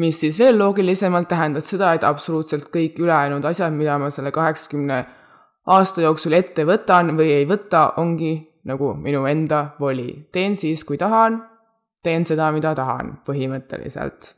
Mis 0.00 0.20
siis 0.22 0.38
veel 0.40 0.58
loogilisemalt 0.58 1.28
tähendas 1.28 1.68
seda, 1.72 1.92
et 1.94 2.04
absoluutselt 2.06 2.68
kõik 2.74 2.98
ülejäänud 3.02 3.44
asjad, 3.50 3.74
mida 3.76 3.98
ma 4.00 4.10
selle 4.14 4.32
kaheksakümne 4.34 4.98
aasta 5.76 6.04
jooksul 6.06 6.38
ette 6.38 6.64
võtan 6.68 7.14
või 7.18 7.34
ei 7.40 7.46
võta, 7.50 7.90
ongi 8.00 8.34
nagu 8.64 8.94
minu 8.94 9.24
enda 9.28 9.70
voli. 9.80 10.28
teen 10.32 10.56
siis, 10.56 10.84
kui 10.84 10.98
tahan, 10.98 11.40
teen 12.02 12.24
seda, 12.24 12.50
mida 12.52 12.74
tahan, 12.74 13.18
põhimõtteliselt 13.26 14.34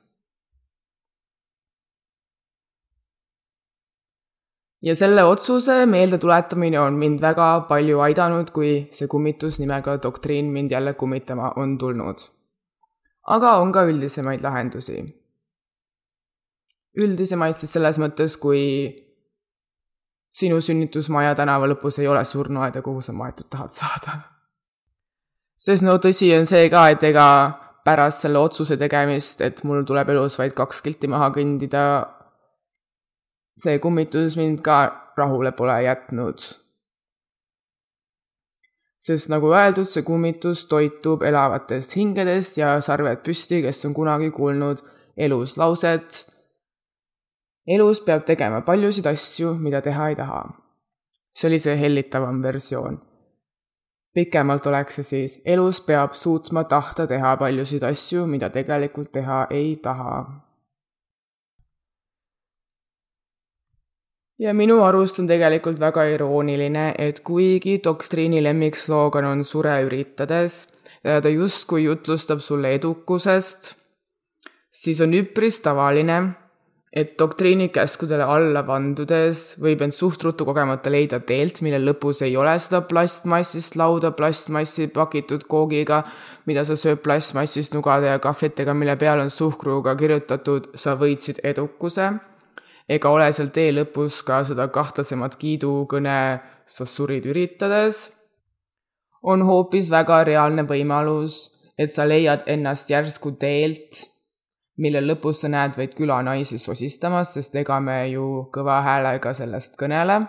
ja 4.83 4.95
selle 4.99 5.25
otsuse 5.25 5.87
meeldetuletamine 5.87 6.81
on 6.81 6.99
mind 6.99 7.21
väga 7.23 7.49
palju 7.69 8.01
aidanud, 8.07 8.51
kui 8.55 8.73
see 8.97 9.09
kummitus 9.09 9.61
nimega 9.63 9.97
doktriin 10.03 10.51
mind 10.53 10.75
jälle 10.75 10.95
kummitama 10.95 11.53
on 11.57 11.79
tulnud. 11.79 12.29
aga 13.23 13.53
on 13.63 13.73
ka 13.73 13.85
üldisemaid 13.87 14.43
lahendusi. 14.43 15.22
Üldisemaid 16.99 17.57
siis 17.57 17.73
selles 17.73 17.99
mõttes, 18.03 18.37
kui 18.41 18.63
sinu 20.33 20.61
sünnitusmaja 20.61 21.35
tänava 21.37 21.69
lõpus 21.71 22.01
ei 22.01 22.09
ole 22.09 22.25
surnuaeda, 22.25 22.83
kuhu 22.83 23.03
sa 23.05 23.13
maetud 23.13 23.49
tahad 23.51 23.73
saada. 23.77 24.19
sest 25.57 25.85
no 25.87 25.99
tõsi 26.03 26.33
on 26.39 26.47
see 26.47 26.71
ka, 26.71 26.89
et 26.91 27.03
ega 27.07 27.27
pärast 27.85 28.25
selle 28.25 28.39
otsuse 28.39 28.77
tegemist, 28.79 29.41
et 29.41 29.63
mul 29.65 29.85
tuleb 29.87 30.09
elus 30.15 30.39
vaid 30.39 30.55
kaks 30.57 30.83
kilti 30.83 31.11
maha 31.11 31.31
kõndida, 31.35 31.85
see 33.59 33.79
kummitus 33.83 34.37
mind 34.39 34.63
ka 34.65 34.81
rahule 35.19 35.53
pole 35.53 35.83
jätnud. 35.85 36.41
sest 39.03 39.29
nagu 39.33 39.49
öeldud, 39.51 39.89
see 39.91 40.05
kummitus 40.07 40.65
toitub 40.71 41.25
elavatest 41.27 41.97
hingedest 41.99 42.59
ja 42.61 42.77
sarved 42.81 43.25
püsti, 43.27 43.59
kes 43.65 43.85
on 43.89 43.95
kunagi 43.95 44.31
kuulnud 44.31 44.79
elus 45.17 45.57
lauset. 45.59 46.23
Elus 47.66 48.01
peab 48.01 48.25
tegema 48.27 48.61
paljusid 48.61 49.07
asju, 49.07 49.55
mida 49.55 49.81
teha 49.81 50.09
ei 50.09 50.16
taha. 50.16 50.42
see 51.35 51.48
oli 51.48 51.59
see 51.59 51.77
hellitavam 51.81 52.42
versioon. 52.42 53.01
pikemalt 54.14 54.66
oleks 54.66 54.94
see 54.94 55.03
siis, 55.03 55.40
elus 55.44 55.81
peab 55.81 56.12
suutma 56.12 56.64
tahta 56.64 57.07
teha 57.07 57.37
paljusid 57.37 57.83
asju, 57.83 58.27
mida 58.27 58.51
tegelikult 58.51 59.12
teha 59.12 59.46
ei 59.51 59.77
taha 59.77 60.16
ja 64.42 64.53
minu 64.55 64.81
arust 64.83 65.20
on 65.22 65.29
tegelikult 65.31 65.79
väga 65.81 66.05
irooniline, 66.16 66.94
et 66.98 67.20
kuigi 67.25 67.79
doktriini 67.85 68.42
lemmikslogan 68.42 69.25
on 69.25 69.44
Sure 69.44 69.77
üritades, 69.87 70.66
ta 71.03 71.29
justkui 71.29 71.85
jutlustab 71.85 72.42
sulle 72.42 72.75
edukusest, 72.75 73.75
siis 74.70 75.01
on 75.01 75.14
üpris 75.14 75.61
tavaline, 75.62 76.18
et 76.93 77.15
doktriini 77.19 77.71
käskudele 77.73 78.25
alla 78.29 78.61
vandudes 78.69 79.55
võib 79.63 79.81
end 79.87 79.95
suht 79.97 80.25
ruttu 80.27 80.45
kogemata 80.45 80.91
leida 80.93 81.23
teelt, 81.25 81.63
mille 81.65 81.81
lõpus 81.81 82.21
ei 82.27 82.37
ole 82.37 82.53
seda 82.61 82.83
plastmassist 82.85 83.79
lauda 83.81 84.11
plastmassi 84.13 84.91
pakitud 84.93 85.47
koogiga, 85.49 86.03
mida 86.47 86.67
sa 86.69 86.77
sööd 86.77 87.01
plastmassist 87.05 87.73
nugade 87.73 88.13
ja 88.13 88.21
kahvlitega, 88.21 88.75
mille 88.77 88.99
peal 89.01 89.25
on 89.25 89.33
suhkruga 89.33 89.97
kirjutatud 89.97 90.75
sa 90.77 90.99
võitsid 91.01 91.41
edukuse. 91.49 92.11
Ega 92.93 93.09
ole 93.15 93.31
seal 93.33 93.49
tee 93.55 93.71
lõpus 93.73 94.21
ka 94.27 94.43
seda 94.45 94.69
kahtlasemat 94.69 95.39
kiidukõne 95.41 96.19
sa 96.69 96.85
surid 96.85 97.25
üritades, 97.31 98.11
on 99.23 99.47
hoopis 99.47 99.89
väga 99.89 100.25
reaalne 100.29 100.67
võimalus, 100.69 101.47
et 101.79 101.89
sa 101.95 102.05
leiad 102.05 102.45
ennast 102.51 102.91
järsku 102.91 103.33
teelt, 103.41 104.03
mille 104.77 105.03
lõpus 105.05 105.43
sa 105.43 105.51
näed 105.53 105.77
vaid 105.77 105.95
külanaisi 105.97 106.59
sosistamas, 106.59 107.35
sest 107.35 107.55
ega 107.61 107.81
me 107.81 107.99
ju 108.11 108.49
kõva 108.55 108.81
häälega 108.87 109.35
sellest 109.37 109.77
kõnele 109.81 110.21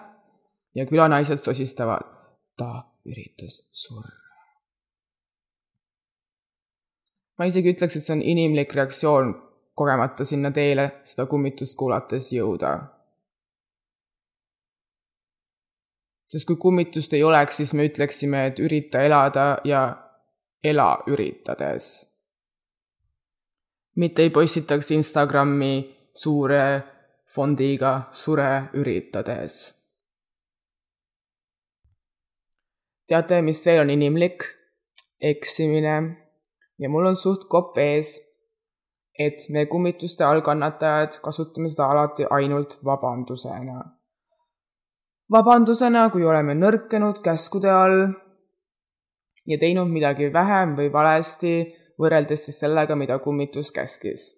ja 0.75 0.85
külanaised 0.89 1.39
sosistavad. 1.39 2.11
ta 2.57 2.83
üritas 3.05 3.69
surra. 3.71 4.13
ma 7.37 7.45
isegi 7.45 7.73
ütleks, 7.73 7.95
et 7.97 8.05
see 8.05 8.13
on 8.13 8.21
inimlik 8.21 8.73
reaktsioon 8.73 9.33
kogemata 9.75 10.25
sinna 10.25 10.51
teele 10.51 10.89
seda 11.03 11.25
kummitust 11.25 11.75
kuulates 11.75 12.31
jõuda. 12.31 12.73
sest 16.33 16.47
kui 16.49 16.55
kummitust 16.57 17.13
ei 17.13 17.23
oleks, 17.23 17.57
siis 17.57 17.73
me 17.73 17.85
ütleksime, 17.85 18.47
et 18.47 18.59
ürita 18.59 19.01
elada 19.05 19.57
ja 19.63 19.83
ela 20.63 21.03
üritades. 21.07 22.12
Mitte 23.95 24.21
ei 24.21 24.29
postitaks 24.29 24.91
Instagrami 24.91 25.73
suure 26.15 26.65
fondiga 27.35 28.09
sure 28.11 28.69
üritades. 28.73 29.61
teate, 33.07 33.41
mis 33.41 33.65
veel 33.65 33.81
on 33.81 33.89
inimlik? 33.89 34.43
eksimine 35.23 35.95
ja 36.79 36.89
mul 36.89 37.05
on 37.07 37.15
suht 37.15 37.45
kopp 37.47 37.77
ees 37.77 38.17
et 39.19 39.45
me 39.49 39.65
kummituste 39.65 40.25
all 40.25 40.41
kannatajad 40.41 41.19
kasutame 41.21 41.69
seda 41.69 41.85
alati 41.91 42.25
ainult 42.29 42.77
vabandusena. 42.85 43.83
vabandusena, 45.31 46.09
kui 46.09 46.25
oleme 46.25 46.53
nõrkenud 46.53 47.21
käskude 47.25 47.69
all 47.69 47.99
ja 49.45 49.57
teinud 49.57 49.89
midagi 49.89 50.33
vähem 50.33 50.75
või 50.77 50.91
valesti, 50.93 51.53
võrreldes 51.99 52.45
siis 52.47 52.59
sellega, 52.59 52.95
mida 52.95 53.19
kummitus 53.19 53.71
käskis. 53.71 54.33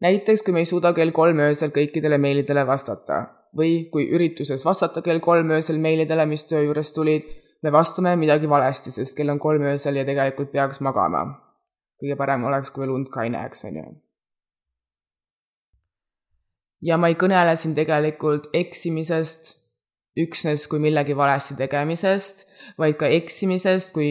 näiteks, 0.00 0.42
kui 0.42 0.52
me 0.52 0.60
ei 0.60 0.68
suuda 0.68 0.92
kell 0.92 1.12
kolm 1.12 1.40
öösel 1.40 1.72
kõikidele 1.72 2.18
meilidele 2.18 2.66
vastata 2.66 3.22
või 3.56 3.88
kui 3.92 4.10
ürituses 4.12 4.64
vastata 4.64 5.02
kell 5.02 5.20
kolm 5.20 5.50
öösel 5.50 5.78
meilidele, 5.78 6.26
mis 6.26 6.44
töö 6.44 6.62
juures 6.66 6.92
tulid, 6.92 7.24
me 7.62 7.72
vastame 7.72 8.16
midagi 8.16 8.48
valesti, 8.48 8.90
sest 8.90 9.16
kell 9.16 9.32
on 9.32 9.38
kolm 9.38 9.64
öösel 9.72 9.96
ja 9.96 10.04
tegelikult 10.04 10.52
peaks 10.52 10.80
magama 10.80 11.24
kõige 12.00 12.16
parem 12.18 12.44
oleks, 12.44 12.72
kui 12.72 12.84
veel 12.84 12.94
und 12.94 13.10
ka 13.12 13.24
ei 13.24 13.32
näeks, 13.32 13.64
on 13.68 13.78
ju. 13.80 13.86
ja 16.86 16.98
ma 17.00 17.08
ei 17.08 17.16
kõnele 17.18 17.56
siin 17.56 17.74
tegelikult 17.74 18.50
eksimisest 18.54 19.56
üksnes 20.16 20.66
kui 20.68 20.80
millegi 20.80 21.16
valesti 21.16 21.56
tegemisest, 21.56 22.46
vaid 22.80 22.96
ka 23.00 23.08
eksimisest 23.12 23.92
kui 23.96 24.10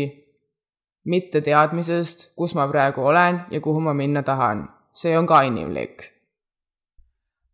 mitte 1.05 1.41
teadmisest, 1.41 2.31
kus 2.35 2.55
ma 2.55 2.67
praegu 2.67 3.05
olen 3.05 3.41
ja 3.51 3.61
kuhu 3.61 3.79
ma 3.79 3.93
minna 3.93 4.23
tahan. 4.23 4.69
see 4.93 5.17
on 5.17 5.27
ka 5.27 5.41
inimlik. 5.41 6.11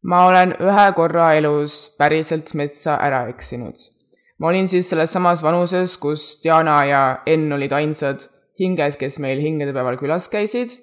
ma 0.03 0.25
olen 0.25 0.55
ühe 0.59 0.91
korra 0.95 1.33
elus 1.33 1.95
päriselt 1.97 2.53
metsa 2.53 2.97
ära 2.97 3.27
eksinud. 3.27 3.75
ma 4.39 4.47
olin 4.47 4.67
siis 4.67 4.89
selles 4.89 5.13
samas 5.13 5.43
vanuses, 5.43 5.97
kus 5.97 6.41
Diana 6.43 6.85
ja 6.85 7.21
Enn 7.25 7.53
olid 7.53 7.71
ainsad 7.71 8.29
hinged, 8.59 8.97
kes 8.97 9.19
meil 9.19 9.41
hingedepäeval 9.41 9.97
külas 9.97 10.29
käisid. 10.29 10.77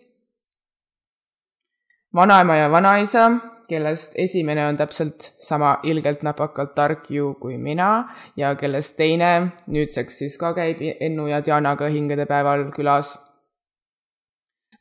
vanaema 2.15 2.57
ja 2.57 2.71
vanaisa 2.71 3.31
kellest 3.69 4.15
esimene 4.17 4.67
on 4.67 4.77
täpselt 4.77 5.33
sama 5.39 5.79
ilgelt 5.83 6.23
napakalt 6.25 6.75
tark 6.75 7.11
ju 7.11 7.35
kui 7.41 7.59
mina 7.59 8.09
ja 8.37 8.55
kellest 8.57 8.97
teine 8.97 9.53
nüüdseks 9.67 10.21
siis 10.23 10.39
ka 10.41 10.55
käib 10.57 10.81
Ennu 11.01 11.27
ja 11.29 11.43
Dianaga 11.45 11.89
hingedepäeval 11.93 12.71
külas. 12.77 13.19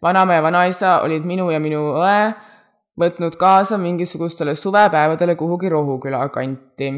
vanaema 0.02 0.34
ja 0.34 0.43
vanaisa 0.43 1.02
olid 1.02 1.26
minu 1.26 1.50
ja 1.52 1.60
minu 1.60 1.82
õe 2.00 2.34
võtnud 3.02 3.36
kaasa 3.38 3.78
mingisugustele 3.78 4.56
suvepäevadele 4.56 5.36
kuhugi 5.36 5.69
Rohuküla 5.69 6.30
kanti. 6.30 6.91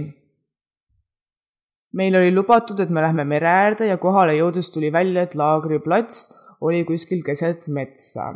meil 1.93 2.15
oli 2.15 2.35
lubatud, 2.35 2.79
et 2.79 2.89
me 2.89 3.01
lähme 3.01 3.23
mere 3.25 3.47
äärde 3.47 3.87
ja 3.87 3.97
kohale 3.97 4.37
jõudes 4.37 4.69
tuli 4.71 4.93
välja, 4.93 5.23
et 5.23 5.35
laagriplats 5.35 6.29
oli 6.61 6.83
kuskil 6.85 7.23
keset 7.25 7.67
metsa. 7.67 8.33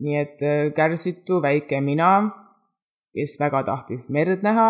nii 0.00 0.16
et 0.16 0.42
äh, 0.42 0.74
kärsitu 0.74 1.42
väike 1.42 1.80
mina 1.80 2.47
kes 3.14 3.36
väga 3.40 3.64
tahtis 3.66 4.08
merd 4.14 4.44
näha, 4.46 4.68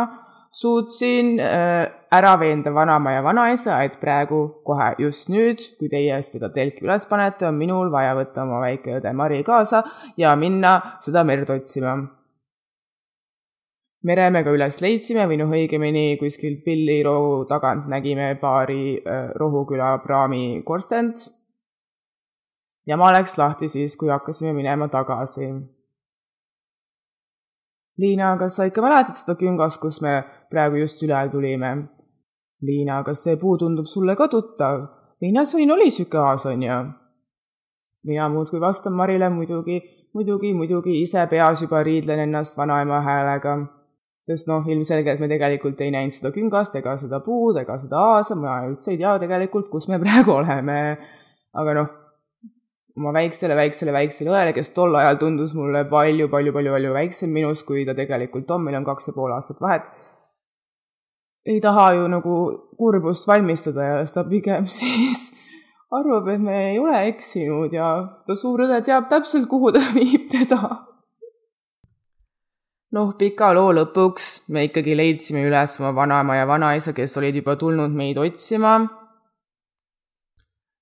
suutsin 0.51 1.41
äh, 1.41 1.89
ära 2.13 2.37
veenda 2.41 2.73
vanaema 2.75 3.13
ja 3.13 3.23
vanaisa, 3.25 3.83
et 3.85 3.99
praegu 4.01 4.41
kohe 4.65 4.95
just 4.99 5.29
nüüd, 5.29 5.61
kui 5.79 5.91
teie 5.93 6.21
seda 6.25 6.51
telki 6.55 6.87
üles 6.87 7.05
panete, 7.11 7.49
on 7.49 7.59
minul 7.59 7.93
vaja 7.93 8.15
võtta 8.17 8.45
oma 8.47 8.63
väike 8.65 8.99
õde 8.99 9.13
Mari 9.13 9.43
kaasa 9.45 9.83
ja 10.17 10.35
minna 10.37 10.79
seda 11.05 11.25
merd 11.25 11.51
otsima. 11.51 11.97
mere 14.09 14.31
me 14.31 14.45
ka 14.45 14.53
üles 14.55 14.81
leidsime 14.81 15.27
või 15.29 15.37
noh, 15.37 15.51
õigemini 15.53 16.17
kuskil 16.21 16.63
pillirohu 16.65 17.45
tagant 17.51 17.89
nägime 17.91 18.35
paari 18.41 18.97
äh, 18.97 19.33
Rohuküla 19.37 19.99
praami 20.05 20.63
korstent. 20.65 21.29
jama 22.87 23.13
läks 23.13 23.37
lahti 23.39 23.69
siis, 23.69 23.97
kui 23.97 24.09
hakkasime 24.09 24.53
minema 24.53 24.89
tagasi 24.89 25.53
Liina, 27.99 28.37
kas 28.39 28.57
sa 28.57 28.69
ikka 28.69 28.83
mäletad 28.85 29.19
seda 29.19 29.35
küngast, 29.39 29.81
kus 29.83 30.01
me 30.03 30.21
praegu 30.53 30.79
just 30.79 31.03
üle 31.03 31.19
tulime? 31.33 31.73
Liina, 32.63 33.03
kas 33.07 33.25
see 33.27 33.37
puu 33.37 33.57
tundub 33.59 33.87
sulle 33.91 34.15
ka 34.17 34.29
tuttav? 34.31 34.87
Liina, 35.23 35.43
sõin 35.43 35.71
oli 35.75 35.91
sihuke 35.91 36.19
aas, 36.23 36.47
on 36.47 36.63
ju? 36.63 36.79
mina 38.09 38.29
muudkui 38.29 38.61
vastan 38.61 38.93
Marile 38.93 39.29
muidugi, 39.29 39.83
muidugi, 40.15 40.55
muidugi 40.55 41.01
ise 41.03 41.27
peas 41.27 41.63
juba 41.63 41.83
riidlen 41.83 42.21
ennast 42.27 42.59
vanaema 42.59 43.01
häälega. 43.01 43.59
sest 44.29 44.49
noh, 44.51 44.67
ilmselgelt 44.67 45.21
me 45.23 45.29
tegelikult 45.31 45.81
ei 45.81 45.93
näinud 45.95 46.13
seda 46.13 46.33
küngast 46.35 46.75
ega 46.77 46.97
seda 47.01 47.21
puud 47.25 47.57
ega 47.61 47.77
seda 47.79 48.01
aasa, 48.15 48.35
ma 48.37 48.59
üldse 48.67 48.91
ei 48.93 48.99
tea 48.99 49.15
tegelikult, 49.23 49.69
kus 49.71 49.89
me 49.89 49.99
praegu 50.03 50.35
oleme. 50.41 50.99
aga 51.55 51.75
noh, 51.75 51.89
oma 52.99 53.13
väiksele, 53.15 53.55
väiksele, 53.57 53.95
väiksele 53.95 54.33
õele, 54.33 54.53
kes 54.57 54.73
tol 54.75 54.97
ajal 54.99 55.19
tundus 55.21 55.55
mulle 55.57 55.85
palju, 55.91 56.29
palju, 56.33 56.53
palju, 56.55 56.75
palju 56.75 56.95
väiksem 56.97 57.33
minust, 57.33 57.65
kui 57.69 57.85
ta 57.87 57.95
tegelikult 57.99 58.51
on, 58.51 58.65
meil 58.67 58.79
on 58.81 58.87
kaks 58.89 59.11
ja 59.11 59.17
pool 59.17 59.35
aastat 59.37 59.63
vahet. 59.63 59.87
ei 61.49 61.61
taha 61.65 61.93
ju 61.97 62.09
nagu 62.13 62.35
kurbust 62.77 63.29
valmistada 63.29 63.85
ja 63.87 64.03
ta 64.15 64.25
pigem 64.29 64.67
siis 64.79 65.29
arvab, 65.95 66.29
et 66.29 66.43
me 66.43 66.59
ei 66.73 66.79
ole 66.79 67.07
eksinud 67.09 67.73
ja 67.73 67.89
ta 68.27 68.37
suur 68.37 68.67
õde 68.67 68.83
teab 68.85 69.09
täpselt, 69.09 69.49
kuhu 69.49 69.73
ta 69.73 69.85
viib 69.97 70.29
teda. 70.33 70.61
noh, 72.93 73.15
pika 73.21 73.53
loo 73.55 73.73
lõpuks 73.77 74.49
me 74.49 74.67
ikkagi 74.69 74.97
leidsime 74.97 75.47
üles 75.47 75.79
oma 75.81 75.95
vanaema 76.03 76.41
ja 76.41 76.47
vanaisa, 76.49 76.93
kes 76.97 77.17
olid 77.21 77.37
juba 77.37 77.57
tulnud 77.61 77.95
meid 77.95 78.19
otsima 78.19 78.79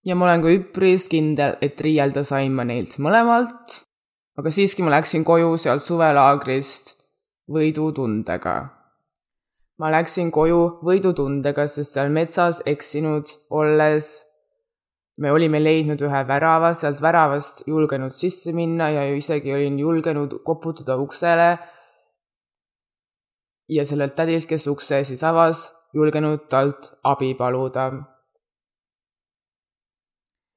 ja 0.07 0.15
ma 0.15 0.29
olen 0.29 0.45
ka 0.45 0.53
üpris 0.55 1.09
kindel, 1.11 1.57
et 1.61 1.81
riielda 1.83 2.23
sain 2.25 2.55
ma 2.55 2.65
neilt 2.65 2.97
mõlemalt, 3.03 3.81
aga 4.39 4.53
siiski 4.55 4.85
ma 4.87 4.95
läksin 4.95 5.27
koju 5.27 5.57
sealt 5.59 5.83
suvelaagrist 5.83 6.95
võidutundega. 7.51 8.57
ma 9.77 9.91
läksin 9.93 10.31
koju 10.33 10.79
võidutundega, 10.87 11.67
sest 11.69 11.99
seal 11.99 12.09
metsas 12.09 12.63
eksinud 12.65 13.35
olles 13.51 14.15
me 15.19 15.33
olime 15.33 15.61
leidnud 15.61 16.01
ühe 16.01 16.23
värava, 16.29 16.73
sealt 16.75 17.03
väravast 17.03 17.63
julgenud 17.69 18.13
sisse 18.13 18.53
minna 18.57 18.91
ja 18.91 19.05
isegi 19.17 19.53
olin 19.53 19.79
julgenud 19.79 20.39
koputada 20.45 20.97
uksele. 20.97 21.57
Ja 23.69 23.85
sellelt 23.87 24.15
tädilt, 24.15 24.47
kes 24.47 24.67
ukse 24.71 25.03
siis 25.05 25.25
avas, 25.25 25.67
julgenud 25.93 26.47
talt 26.49 26.93
abi 27.03 27.35
paluda 27.35 27.91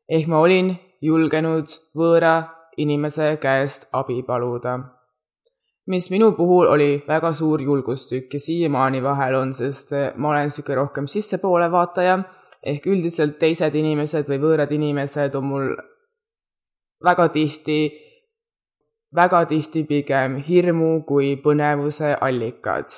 ehk 0.10 0.28
ma 0.28 0.40
olin 0.42 0.72
julgenud 1.02 1.76
võõra 1.98 2.36
inimese 2.78 3.36
käest 3.42 3.88
abi 3.94 4.24
paluda. 4.24 4.80
mis 5.90 6.10
minu 6.12 6.32
puhul 6.38 6.68
oli 6.70 7.04
väga 7.08 7.32
suur 7.34 7.62
julgustükk 7.62 8.34
ja 8.34 8.40
siiamaani 8.40 9.04
vahel 9.04 9.36
on, 9.36 9.54
sest 9.54 9.92
ma 10.16 10.30
olen 10.30 10.50
niisugune 10.50 10.76
rohkem 10.76 11.08
sissepoole 11.08 11.72
vaataja, 11.72 12.20
ehk 12.64 12.86
üldiselt 12.88 13.40
teised 13.40 13.76
inimesed 13.76 14.30
või 14.30 14.38
võõrad 14.44 14.72
inimesed 14.72 15.36
on 15.36 15.48
mul 15.50 15.72
väga 17.04 17.28
tihti, 17.34 17.80
väga 19.16 19.46
tihti 19.50 19.84
pigem 19.84 20.38
hirmu 20.46 21.04
kui 21.08 21.36
põnevuse 21.44 22.16
allikad. 22.22 22.90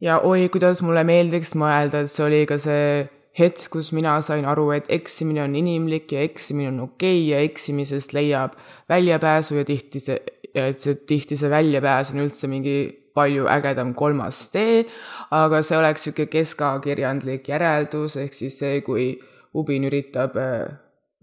ja 0.00 0.18
oi, 0.18 0.48
kuidas 0.52 0.82
mulle 0.82 1.04
meeldiks 1.04 1.54
mõelda, 1.54 2.04
et 2.04 2.12
see 2.12 2.24
oli 2.26 2.44
ka 2.46 2.58
see 2.60 3.06
hetk, 3.38 3.68
kus 3.72 3.92
mina 3.92 4.16
sain 4.24 4.46
aru, 4.48 4.70
et 4.76 4.86
eksimine 4.92 5.42
on 5.44 5.56
inimlik 5.58 6.12
ja 6.12 6.22
eksimine 6.24 6.70
on 6.72 6.80
okei 6.88 7.18
okay 7.20 7.30
ja 7.30 7.40
eksimisest 7.44 8.14
leiab 8.16 8.56
väljapääsu 8.88 9.60
ja 9.60 9.64
tihti 9.68 10.00
see, 10.00 10.18
et 10.54 10.80
see, 10.80 10.96
tihti 11.08 11.36
see 11.36 11.50
väljapääs 11.52 12.14
on 12.14 12.24
üldse 12.24 12.48
mingi 12.48 12.78
palju 13.16 13.46
ägedam 13.48 13.94
kolmas 13.96 14.42
tee, 14.52 14.84
aga 15.32 15.62
see 15.64 15.78
oleks 15.78 16.04
niisugune 16.04 16.32
keskakirjandlik 16.32 17.48
järeldus, 17.48 18.18
ehk 18.20 18.36
siis 18.36 18.58
see, 18.60 18.82
kui 18.84 19.14
Ubin 19.56 19.86
üritab 19.88 20.36
äh, 20.36 20.68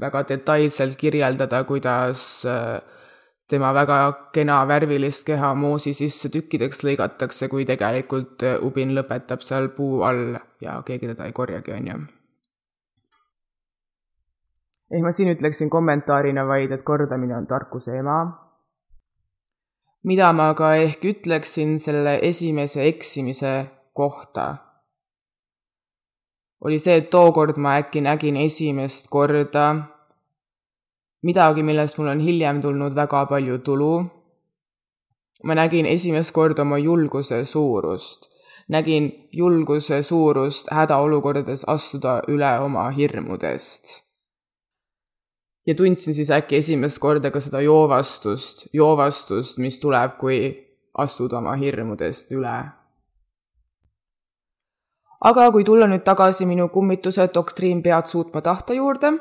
väga 0.02 0.24
detailselt 0.30 0.98
kirjeldada, 0.98 1.62
kuidas 1.70 2.24
äh, 2.50 2.80
tema 3.54 3.70
väga 3.76 3.98
kena 4.34 4.58
värvilist 4.68 5.26
keha 5.28 5.54
moosi 5.54 5.94
sisse 5.94 6.32
tükkideks 6.34 6.82
lõigatakse, 6.88 7.50
kui 7.52 7.68
tegelikult 7.70 8.46
äh, 8.48 8.58
ubin 8.66 8.96
lõpetab 8.98 9.46
seal 9.46 9.70
puu 9.78 10.02
all 10.08 10.34
ja 10.64 10.80
keegi 10.88 11.12
teda 11.12 11.30
ei 11.30 11.36
korjagi, 11.38 11.76
on 11.78 11.92
ju. 11.92 12.00
ehk 14.94 15.06
ma 15.06 15.12
siin 15.14 15.32
ütleksin 15.34 15.70
kommentaarina 15.74 16.48
vaid, 16.50 16.74
et 16.74 16.84
kordamine 16.86 17.38
on 17.38 17.48
tarkuse 17.48 17.98
ema. 18.00 18.18
mida 20.04 20.34
ma 20.34 20.52
ka 20.58 20.76
ehk 20.82 21.06
ütleksin 21.14 21.80
selle 21.80 22.20
esimese 22.22 22.88
eksimise 22.90 23.54
kohta, 23.94 24.48
oli 26.66 26.80
see, 26.80 26.98
et 26.98 27.10
tookord 27.14 27.58
ma 27.62 27.78
äkki 27.84 28.02
nägin 28.02 28.38
esimest 28.48 29.12
korda 29.14 29.93
midagi, 31.24 31.64
millest 31.64 31.98
mul 31.98 32.12
on 32.12 32.20
hiljem 32.20 32.62
tulnud 32.62 32.96
väga 32.96 33.26
palju 33.30 33.58
tulu. 33.64 33.94
ma 35.44 35.56
nägin 35.60 35.86
esimest 35.86 36.32
korda 36.32 36.62
oma 36.62 36.78
julguse 36.78 37.46
suurust, 37.46 38.30
nägin 38.70 39.12
julguse 39.32 40.04
suurust 40.04 40.70
hädaolukordades 40.72 41.66
astuda 41.68 42.22
üle 42.28 42.60
oma 42.60 42.90
hirmudest. 42.90 44.04
ja 45.68 45.76
tundsin 45.76 46.16
siis 46.16 46.32
äkki 46.32 46.56
esimest 46.56 47.00
korda 47.00 47.32
ka 47.32 47.40
seda 47.40 47.62
joovastust, 47.62 48.68
joovastust, 48.74 49.58
mis 49.58 49.80
tuleb, 49.80 50.18
kui 50.20 50.40
astuda 50.98 51.38
oma 51.38 51.56
hirmudest 51.56 52.32
üle 52.32 52.58
aga 55.24 55.52
kui 55.52 55.64
tulla 55.64 55.88
nüüd 55.88 56.04
tagasi 56.04 56.46
minu 56.46 56.68
kummituse 56.70 57.28
doktriin 57.36 57.84
pead 57.84 58.12
suutma 58.12 58.42
tahta 58.42 58.74
juurde 58.74 59.14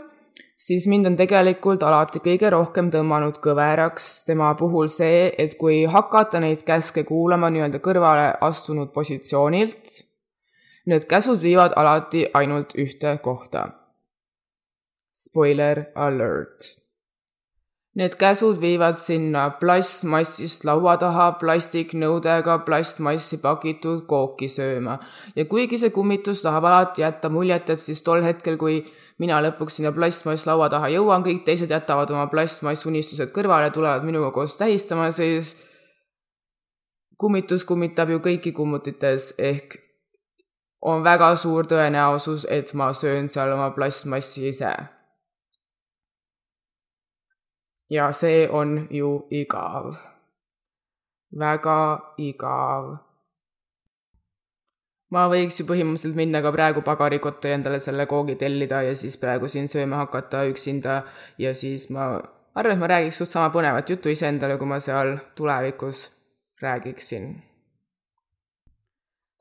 siis 0.56 0.86
mind 0.86 1.06
on 1.10 1.16
tegelikult 1.16 1.82
alati 1.82 2.22
kõige 2.24 2.50
rohkem 2.54 2.90
tõmmanud 2.94 3.40
kõveraks 3.44 4.24
tema 4.26 4.52
puhul 4.58 4.90
see, 4.92 5.30
et 5.38 5.56
kui 5.60 5.84
hakata 5.84 6.40
neid 6.40 6.64
käske 6.66 7.04
kuulama 7.08 7.50
nii-öelda 7.50 7.82
kõrvale 7.84 8.28
astunud 8.40 8.92
positsioonilt, 8.94 10.02
need 10.86 11.08
käsud 11.10 11.42
viivad 11.42 11.74
alati 11.76 12.26
ainult 12.34 12.76
ühte 12.78 13.16
kohta. 13.22 13.68
Spoiler 15.12 15.90
alert. 15.94 16.82
Need 17.92 18.14
käsud 18.16 18.56
viivad 18.56 18.96
sinna 18.96 19.50
plastmassist 19.60 20.64
laua 20.64 20.94
taha 20.96 21.26
plastiknõudega 21.36 22.62
plastmassi 22.64 23.36
pakitud 23.42 24.06
kooki 24.08 24.48
sööma. 24.48 24.98
ja 25.36 25.44
kuigi 25.44 25.78
see 25.78 25.90
kummitus 25.90 26.40
tahab 26.42 26.64
alati 26.64 27.04
jätta 27.04 27.28
muljet, 27.28 27.68
et 27.70 27.80
siis 27.80 28.00
tol 28.02 28.24
hetkel, 28.24 28.56
kui 28.56 28.80
mina 29.22 29.38
lõpuks 29.44 29.78
sinna 29.78 29.92
plastmasslaua 29.94 30.68
taha 30.72 30.90
jõuan, 30.92 31.22
kõik 31.22 31.44
teised 31.46 31.70
jätavad 31.70 32.10
oma 32.10 32.26
plastmassunistused 32.32 33.30
kõrvale, 33.34 33.70
tulevad 33.74 34.06
minuga 34.06 34.32
koos 34.34 34.56
tähistama, 34.58 35.10
siis 35.14 35.54
kummitus 37.18 37.64
kummitab 37.68 38.10
ju 38.10 38.22
kõiki 38.24 38.54
kummutites, 38.56 39.34
ehk 39.38 39.78
on 40.82 41.04
väga 41.06 41.30
suur 41.38 41.68
tõenäosus, 41.70 42.48
et 42.50 42.74
ma 42.74 42.90
söön 42.96 43.30
seal 43.30 43.54
oma 43.54 43.70
plastmassi 43.76 44.48
ise 44.50 44.74
ja 47.92 48.12
see 48.12 48.48
on 48.50 48.86
ju 48.90 49.26
igav. 49.30 49.94
väga 51.38 52.00
igav. 52.18 52.96
Ma 55.12 55.26
võiks 55.28 55.60
ju 55.60 55.66
põhimõtteliselt 55.68 56.16
minna 56.16 56.40
ka 56.44 56.52
praegu 56.54 56.82
pagarikotta 56.86 57.50
ja 57.50 57.58
endale 57.58 57.80
selle 57.84 58.06
koogi 58.08 58.38
tellida 58.40 58.80
ja 58.86 58.94
siis 58.96 59.18
praegu 59.20 59.50
siin 59.52 59.68
sööma 59.68 60.00
hakata 60.00 60.46
üksinda 60.48 61.02
ja 61.42 61.52
siis 61.58 61.88
ma 61.92 62.14
arvan, 62.54 62.76
et 62.76 62.80
ma 62.80 62.90
räägiks 62.94 63.20
suht 63.20 63.32
sama 63.32 63.52
põnevat 63.52 63.88
juttu 63.92 64.12
iseendale, 64.12 64.56
kui 64.60 64.68
ma 64.68 64.80
seal 64.80 65.16
tulevikus 65.36 66.06
räägiksin. 66.62 67.42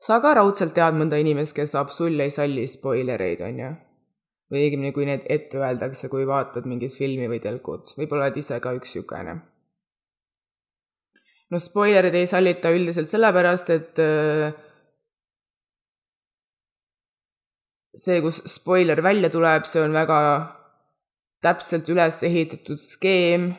sa 0.02 0.18
ka 0.20 0.34
raudselt 0.34 0.74
tead 0.74 0.98
mõnda 0.98 1.20
inimest, 1.22 1.54
kes 1.56 1.76
absoluutselt 1.78 2.26
ei 2.26 2.34
salli 2.34 2.66
spoilereid, 2.66 3.40
on 3.46 3.62
ju? 3.64 3.70
või 4.52 4.66
õigemini, 4.66 4.92
kui 4.92 5.06
need 5.08 5.24
ette 5.32 5.56
öeldakse, 5.56 6.10
kui 6.12 6.26
vaatad 6.28 6.66
mingit 6.68 6.92
filmi 6.98 7.28
või 7.30 7.40
telkut, 7.40 7.94
võib-olla 7.96 8.28
oled 8.28 8.36
ise 8.42 8.58
ka 8.60 8.74
üks 8.76 8.92
niisugune. 8.92 9.38
no 11.50 11.58
spoilerid 11.58 12.18
ei 12.18 12.28
sallita 12.28 12.74
üldiselt 12.74 13.08
sellepärast, 13.08 13.70
et 13.72 14.02
äh, 14.02 14.52
see, 17.94 18.20
kus 18.24 18.40
spoiler 18.48 19.02
välja 19.04 19.30
tuleb, 19.32 19.66
see 19.68 19.82
on 19.84 19.92
väga 19.96 20.18
täpselt 21.42 21.88
üles 21.92 22.20
ehitatud 22.24 22.80
skeem, 22.80 23.52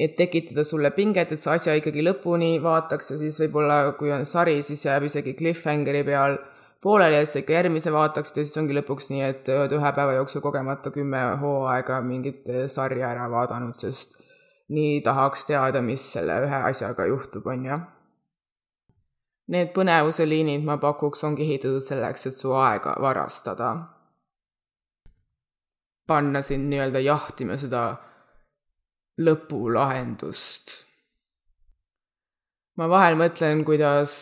et 0.00 0.16
tekitada 0.18 0.64
sulle 0.64 0.90
pinget, 0.96 1.32
et 1.32 1.42
sa 1.42 1.54
asja 1.56 1.76
ikkagi 1.78 2.02
lõpuni 2.04 2.54
vaataks 2.62 3.12
ja 3.12 3.18
siis 3.20 3.38
võib-olla, 3.42 3.82
kui 3.98 4.12
on 4.14 4.24
sari, 4.26 4.58
siis 4.64 4.86
jääb 4.86 5.06
isegi 5.06 5.36
cliffhangeri 5.38 6.02
peal 6.06 6.38
pooleli, 6.82 7.20
et 7.20 7.28
sa 7.28 7.42
ikka 7.42 7.58
järgmise 7.58 7.92
vaataksid 7.92 8.40
ja 8.40 8.46
siis 8.48 8.60
ongi 8.62 8.76
lõpuks 8.78 9.10
nii, 9.12 9.22
et 9.28 9.52
oled 9.52 9.76
ühe 9.76 9.92
päeva 9.96 10.16
jooksul 10.16 10.44
kogemata 10.44 10.92
kümme 10.94 11.20
hooaega 11.42 12.00
mingit 12.04 12.48
sarja 12.72 13.12
ära 13.12 13.28
vaadanud, 13.32 13.76
sest 13.76 14.16
nii 14.72 15.00
tahaks 15.04 15.44
teada, 15.48 15.82
mis 15.84 16.04
selle 16.14 16.40
ühe 16.46 16.62
asjaga 16.70 17.06
juhtub, 17.10 17.46
on 17.52 17.66
ju. 17.68 17.80
Need 19.50 19.72
põnevuse 19.74 20.26
liinid, 20.28 20.62
ma 20.62 20.76
pakuks, 20.78 21.24
ongi 21.26 21.42
ehitatud 21.42 21.82
selleks, 21.82 22.28
et 22.30 22.36
su 22.38 22.54
aega 22.54 22.94
varastada. 23.02 23.72
panna 26.10 26.40
sind 26.42 26.66
nii-öelda 26.66 26.98
jahtima 26.98 27.54
seda 27.58 27.82
lõpulahendust. 29.22 30.72
ma 32.78 32.88
vahel 32.90 33.18
mõtlen, 33.18 33.64
kuidas 33.64 34.14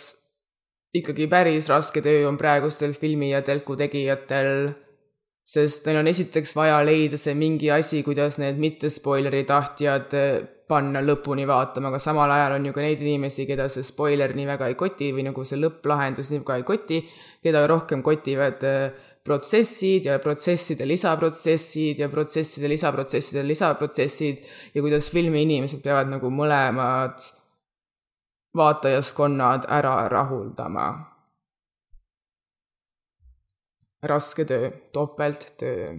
ikkagi 0.94 1.28
päris 1.28 1.68
raske 1.68 2.02
töö 2.04 2.26
on 2.28 2.36
praegustel 2.40 2.92
filmi 2.92 3.30
ja 3.30 3.42
telku 3.42 3.76
tegijatel, 3.76 4.72
sest 5.44 5.86
neil 5.86 6.00
on 6.02 6.10
esiteks 6.12 6.54
vaja 6.56 6.80
leida 6.84 7.16
see 7.20 7.34
mingi 7.34 7.70
asi, 7.70 8.02
kuidas 8.02 8.38
need 8.42 8.60
mittespoileri 8.60 9.44
tahtjad 9.48 10.16
panna 10.68 11.00
lõpuni 11.00 11.46
vaatama, 11.48 11.88
aga 11.88 12.00
samal 12.02 12.31
ajal 12.35 12.59
on 12.59 12.66
ju 12.68 12.74
ka 12.76 12.85
neid 12.85 13.02
inimesi, 13.04 13.46
keda 13.48 13.68
see 13.72 13.87
spoiler 13.87 14.35
nii 14.37 14.48
väga 14.50 14.68
ei 14.68 14.76
koti 14.78 15.12
või 15.16 15.24
nagu 15.31 15.44
see 15.48 15.61
lõpplahendus 15.61 16.33
nii 16.33 16.42
väga 16.42 16.59
ei 16.61 16.66
koti, 16.68 16.98
keda 17.44 17.64
rohkem 17.70 18.02
kotivad 18.04 18.66
eh, 18.68 19.09
protsessid 19.28 20.09
ja 20.09 20.18
protsesside 20.24 20.87
lisaprotsessid 20.88 21.98
ja 22.00 22.09
protsesside 22.12 22.68
lisaprotsesside 22.72 23.42
lisaprotsessid 23.44 24.44
ja 24.74 24.85
kuidas 24.85 25.11
filmi 25.12 25.42
inimesed 25.44 25.83
peavad 25.85 26.09
nagu 26.12 26.31
mõlemad 26.33 27.28
vaatajaskonnad 28.57 29.68
ära 29.68 30.09
rahuldama. 30.09 30.88
raske 34.02 34.44
töö, 34.44 34.70
topelttöö. 34.92 35.98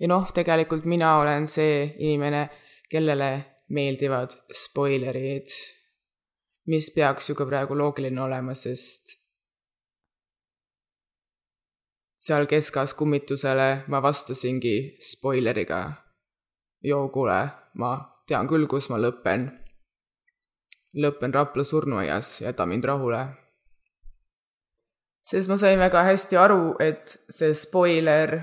ja 0.00 0.08
noh, 0.08 0.32
tegelikult 0.32 0.84
mina 0.84 1.16
olen 1.16 1.48
see 1.48 1.94
inimene, 1.98 2.48
kellele 2.90 3.30
meeldivad 3.68 4.36
spoilerid, 4.52 5.48
mis 6.66 6.90
peaks 6.94 7.30
ju 7.30 7.34
ka 7.34 7.46
praegu 7.48 7.76
loogiline 7.78 8.20
olema, 8.20 8.54
sest 8.54 9.18
seal 12.24 12.46
keskas 12.48 12.94
kummitusele 12.94 13.84
ma 13.88 14.00
vastasingi 14.02 14.96
spoileriga. 15.00 15.92
joo, 16.84 17.08
kuule, 17.08 17.40
ma 17.74 17.90
tean 18.28 18.48
küll, 18.48 18.66
kus 18.66 18.88
ma 18.90 19.00
lõpen 19.00 19.50
lõppen 20.94 21.34
Rapla 21.34 21.64
surnuaias, 21.64 22.40
jäta 22.40 22.66
mind 22.66 22.84
rahule. 22.84 23.26
sest 25.24 25.48
ma 25.48 25.56
sain 25.56 25.78
väga 25.78 26.02
hästi 26.04 26.36
aru, 26.36 26.76
et 26.80 27.16
see 27.30 27.54
spoiler 27.54 28.40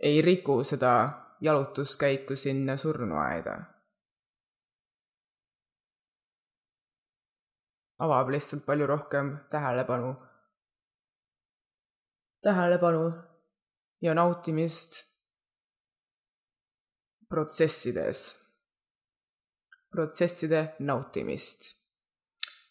ei 0.00 0.22
riku 0.22 0.62
seda 0.64 0.92
jalutuskäiku 1.40 2.36
sinna 2.36 2.76
surnuaeda. 2.76 3.56
avab 7.98 8.28
lihtsalt 8.28 8.66
palju 8.66 8.86
rohkem 8.86 9.38
tähelepanu, 9.50 10.14
tähelepanu 12.42 13.12
ja 14.02 14.14
nautimist 14.14 14.92
protsessides 17.28 18.46
protsesside 19.96 20.76
nautimist. 20.78 21.72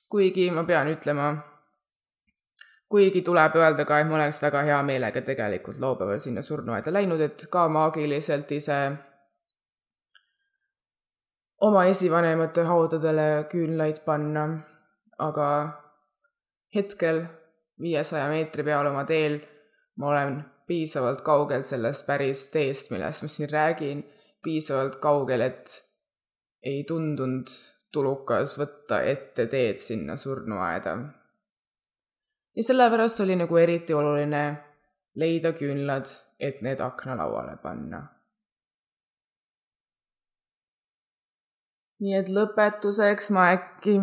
kuigi 0.09 0.51
ma 0.53 0.63
pean 0.63 0.87
ütlema, 0.87 1.27
kuigi 2.89 3.21
tuleb 3.25 3.55
öelda 3.55 3.85
ka, 3.85 3.99
et 3.99 4.07
ma 4.07 4.19
oleks 4.19 4.41
väga 4.43 4.61
hea 4.67 4.81
meelega 4.83 5.21
tegelikult 5.21 5.79
laupäeval 5.79 6.19
sinna 6.19 6.41
surnuaeda 6.41 6.93
läinud, 6.93 7.21
et 7.21 7.47
ka 7.51 7.67
maagiliselt 7.69 8.51
ise 8.51 8.79
oma 11.61 11.85
esivanemate 11.89 12.63
haudadele 12.63 13.45
küünlaid 13.49 14.03
panna, 14.05 14.45
aga 15.17 15.49
hetkel 16.75 17.25
viiesaja 17.81 18.29
meetri 18.29 18.63
peal 18.63 18.87
oma 18.91 19.03
teel 19.07 19.39
ma 19.95 20.07
olen 20.07 20.43
piisavalt 20.67 21.21
kaugel 21.21 21.63
sellest 21.63 22.05
päris 22.07 22.49
teest, 22.53 22.91
millest 22.91 23.23
ma 23.23 23.29
siin 23.31 23.49
räägin, 23.51 24.03
piisavalt 24.43 24.97
kaugel, 25.01 25.41
et 25.41 25.81
ei 26.63 26.83
tundunud 26.87 27.51
tulukas 27.93 28.57
võtta 28.59 29.01
ette 29.07 29.47
teed 29.47 29.79
sinna 29.79 30.17
surnuaeda. 30.17 30.97
Ja 32.55 32.63
sellepärast 32.63 33.19
oli 33.19 33.35
nagu 33.35 33.57
eriti 33.57 33.93
oluline 33.93 34.43
leida 35.15 35.53
küünlad, 35.55 36.09
et 36.39 36.61
need 36.61 36.79
aknalauale 36.79 37.57
panna. 37.63 38.03
nii 42.03 42.15
et 42.17 42.29
lõpetuseks 42.29 43.29
ma 43.31 43.47
äkki, 43.55 43.95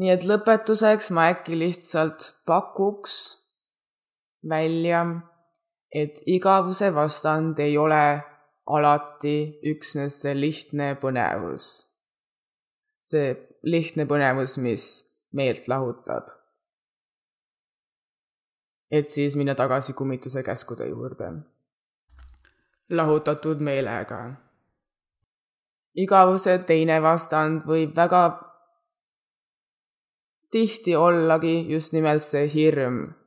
nii 0.00 0.12
et 0.14 0.24
lõpetuseks 0.24 1.10
ma 1.14 1.28
äkki 1.34 1.58
lihtsalt 1.60 2.30
pakuks 2.48 3.16
välja, 4.48 5.04
et 5.92 6.22
igavuse 6.26 6.88
vastand 6.94 7.60
ei 7.60 7.76
ole 7.78 8.02
alati 8.66 9.36
üksnes 9.66 10.22
see 10.22 10.34
lihtne 10.38 10.94
põnevus. 11.02 11.68
see 13.10 13.34
lihtne 13.66 14.06
põnevus, 14.06 14.56
mis 14.62 14.84
meelt 15.34 15.66
lahutab. 15.68 16.39
Et 18.90 19.08
siis 19.08 19.36
minna 19.36 19.54
tagasi 19.54 19.92
kummituse 19.92 20.42
käskude 20.42 20.86
juurde. 20.88 21.32
lahutatud 22.90 23.60
meelega. 23.60 24.34
igavuse 25.94 26.58
teine 26.58 27.02
vastand 27.02 27.62
võib 27.66 27.96
väga 27.96 28.22
tihti 30.50 30.96
ollagi 30.96 31.66
just 31.72 31.92
nimelt 31.92 32.22
see 32.22 32.46
hirm 32.54 33.20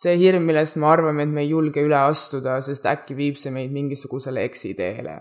see 0.00 0.16
hirm, 0.16 0.46
millest 0.48 0.78
me 0.80 0.88
arvame, 0.88 1.26
et 1.26 1.34
me 1.34 1.42
ei 1.44 1.50
julge 1.50 1.82
üle 1.84 1.98
astuda, 1.98 2.56
sest 2.64 2.86
äkki 2.88 3.16
viib 3.18 3.36
see 3.40 3.52
meid 3.52 3.74
mingisugusele 3.74 4.46
eksiteele. 4.48 5.20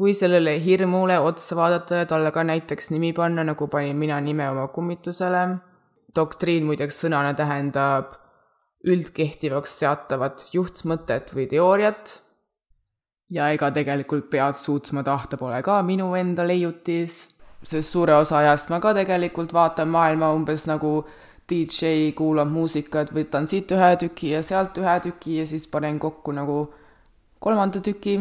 kui 0.00 0.14
sellele 0.16 0.54
hirmule 0.64 1.18
otsa 1.20 1.56
vaadata 1.58 1.98
ja 1.98 2.06
talle 2.08 2.30
ka 2.32 2.40
näiteks 2.48 2.86
nimi 2.90 3.10
panna, 3.12 3.42
nagu 3.44 3.66
panin 3.68 3.98
mina 4.00 4.16
nime 4.24 4.46
oma 4.48 4.64
kummitusele, 4.72 5.42
doktriin 6.16 6.66
muideks 6.66 7.04
sõnana 7.04 7.34
tähendab 7.38 8.16
üldkehtivaks 8.86 9.78
seatavat 9.82 10.46
juhtmõtet 10.54 11.34
või 11.36 11.46
teooriat. 11.50 12.20
ja 13.30 13.50
ega 13.54 13.68
tegelikult 13.70 14.26
pead 14.30 14.56
suutma 14.58 15.04
tahta 15.06 15.36
pole 15.38 15.60
ka 15.62 15.82
minu 15.86 16.14
enda 16.18 16.42
leiutis, 16.46 17.28
sest 17.62 17.92
suure 17.92 18.16
osa 18.18 18.38
ajast 18.38 18.70
ma 18.70 18.80
ka 18.80 18.94
tegelikult 18.94 19.52
vaatan 19.52 19.88
maailma 19.88 20.32
umbes 20.34 20.66
nagu 20.66 21.04
DJ 21.50 22.10
kuulab 22.16 22.48
muusikat, 22.50 23.12
võtan 23.14 23.46
siit 23.46 23.70
ühe 23.70 23.90
tüki 24.02 24.32
ja 24.34 24.42
sealt 24.42 24.78
ühe 24.78 24.96
tüki 25.02 25.38
ja 25.40 25.46
siis 25.46 25.66
panen 25.68 25.98
kokku 25.98 26.32
nagu 26.32 26.72
kolmanda 27.38 27.80
tüki. 27.80 28.18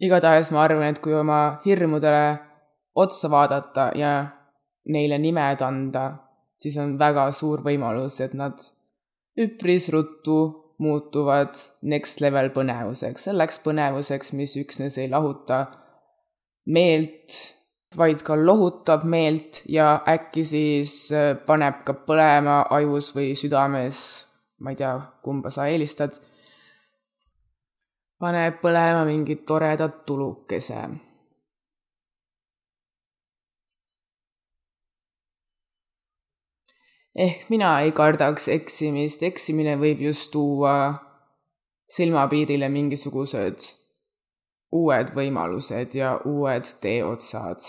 igatahes 0.00 0.50
ma 0.52 0.62
arvan, 0.62 0.88
et 0.90 0.98
kui 0.98 1.14
oma 1.14 1.60
hirmudele 1.64 2.38
otsa 2.94 3.30
vaadata 3.30 3.90
ja 3.94 4.26
neile 4.86 5.18
nimed 5.18 5.62
anda, 5.62 6.23
siis 6.56 6.76
on 6.80 6.98
väga 6.98 7.28
suur 7.32 7.62
võimalus, 7.64 8.20
et 8.24 8.34
nad 8.34 8.60
üpris 9.40 9.88
ruttu 9.92 10.38
muutuvad 10.78 11.54
next 11.82 12.20
level 12.22 12.50
põnevuseks, 12.54 13.28
selleks 13.28 13.60
põnevuseks, 13.64 14.32
mis 14.38 14.56
üksnes 14.58 14.98
ei 14.98 15.10
lahuta 15.10 15.66
meelt, 16.66 17.38
vaid 17.96 18.24
ka 18.26 18.36
lohutab 18.38 19.04
meelt 19.06 19.62
ja 19.70 20.00
äkki 20.10 20.44
siis 20.46 20.94
äh, 21.14 21.34
paneb 21.46 21.84
ka 21.86 21.94
põlema 22.06 22.64
ajus 22.74 23.12
või 23.14 23.34
südames, 23.38 23.98
ma 24.58 24.74
ei 24.74 24.80
tea, 24.80 24.94
kumba 25.22 25.52
sa 25.54 25.68
eelistad, 25.70 26.18
paneb 28.18 28.58
põlema 28.62 29.04
mingi 29.06 29.38
toreda 29.46 29.88
tulukese 30.06 30.82
ehk 37.14 37.48
mina 37.48 37.80
ei 37.80 37.92
kardaks 37.92 38.48
eksimist, 38.48 39.22
eksimine 39.22 39.76
võib 39.78 40.00
just 40.08 40.30
tuua 40.32 40.74
silmapiirile 41.90 42.68
mingisugused 42.68 43.74
uued 44.74 45.14
võimalused 45.14 45.94
ja 45.94 46.18
uued 46.26 46.68
teeotsad. 46.82 47.62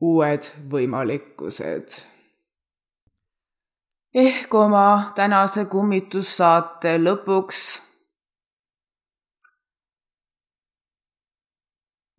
uued 0.00 0.46
võimalikkused. 0.72 1.94
ehk 4.14 4.54
oma 4.54 5.12
tänase 5.14 5.64
kummitussaate 5.64 6.96
lõpuks 6.98 7.62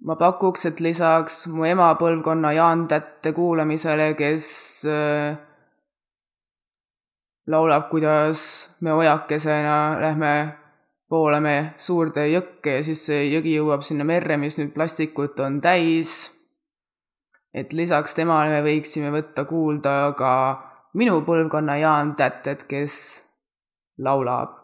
ma 0.09 0.15
pakuks, 0.17 0.65
et 0.65 0.79
lisaks 0.81 1.43
mu 1.53 1.67
ema 1.69 1.91
põlvkonna 1.99 2.49
Jaan 2.57 2.87
Tätte 2.89 3.29
kuulamisele, 3.35 4.15
kes 4.17 4.47
äh, 4.89 5.37
laulab, 7.47 7.91
kuidas 7.91 8.41
me 8.81 8.95
ojakesena 8.97 9.75
lähme 10.01 10.33
voolame 11.13 11.75
suurde 11.77 12.25
jõkke 12.29 12.79
ja 12.79 12.81
siis 12.85 13.05
see 13.05 13.27
jõgi 13.29 13.53
jõuab 13.59 13.85
sinna 13.85 14.05
merre, 14.05 14.37
mis 14.41 14.57
nüüd 14.57 14.73
plastikut 14.73 15.39
on 15.45 15.61
täis. 15.61 16.33
et 17.53 17.73
lisaks 17.73 18.13
temale 18.13 18.49
me 18.49 18.65
võiksime 18.65 19.09
võtta 19.13 19.45
kuulda 19.49 20.13
ka 20.17 20.33
minu 20.97 21.21
põlvkonna 21.25 21.77
Jaan 21.81 22.15
Tätet, 22.17 22.65
kes 22.65 22.97
laulab 23.97 24.57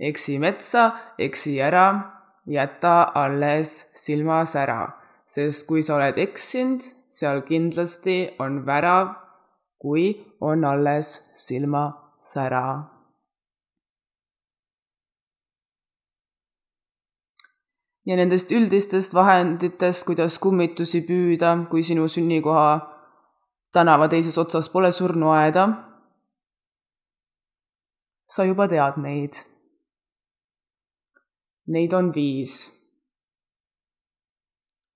eksi 0.00 0.38
metsa, 0.40 0.90
eksi 1.18 1.60
ära 1.60 2.15
jäta 2.46 3.12
alles 3.14 3.90
silmasära, 3.94 4.88
sest 5.26 5.66
kui 5.66 5.82
sa 5.82 5.96
oled 5.98 6.18
eksinud, 6.18 6.84
seal 7.10 7.42
kindlasti 7.46 8.36
on 8.38 8.64
värav, 8.66 9.14
kui 9.78 10.12
on 10.40 10.64
alles 10.64 11.16
silmasära. 11.32 12.96
ja 18.06 18.14
nendest 18.14 18.52
üldistest 18.54 19.14
vahenditest, 19.14 20.04
kuidas 20.06 20.36
kummitusi 20.38 21.00
püüda, 21.08 21.56
kui 21.66 21.82
sinu 21.82 22.04
sünnikoha 22.06 22.68
tänava 23.74 24.06
teises 24.08 24.38
otsas 24.38 24.68
pole 24.70 24.92
surnuaeda. 24.92 25.66
sa 28.30 28.44
juba 28.44 28.68
tead 28.68 29.02
neid 29.02 29.34
Neid 31.66 31.92
on 31.92 32.12
viis. 32.14 32.72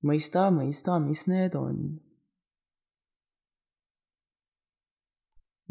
mõista, 0.07 0.47
mõista, 0.55 0.99
mis 1.03 1.27
need 1.27 1.55
on. 1.55 2.01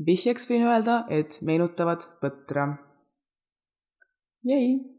vihjeks 0.06 0.48
võin 0.50 0.64
öelda, 0.68 1.06
et 1.10 1.40
meenutavad 1.42 2.06
põtra. 2.22 2.68
jäi 4.44 4.99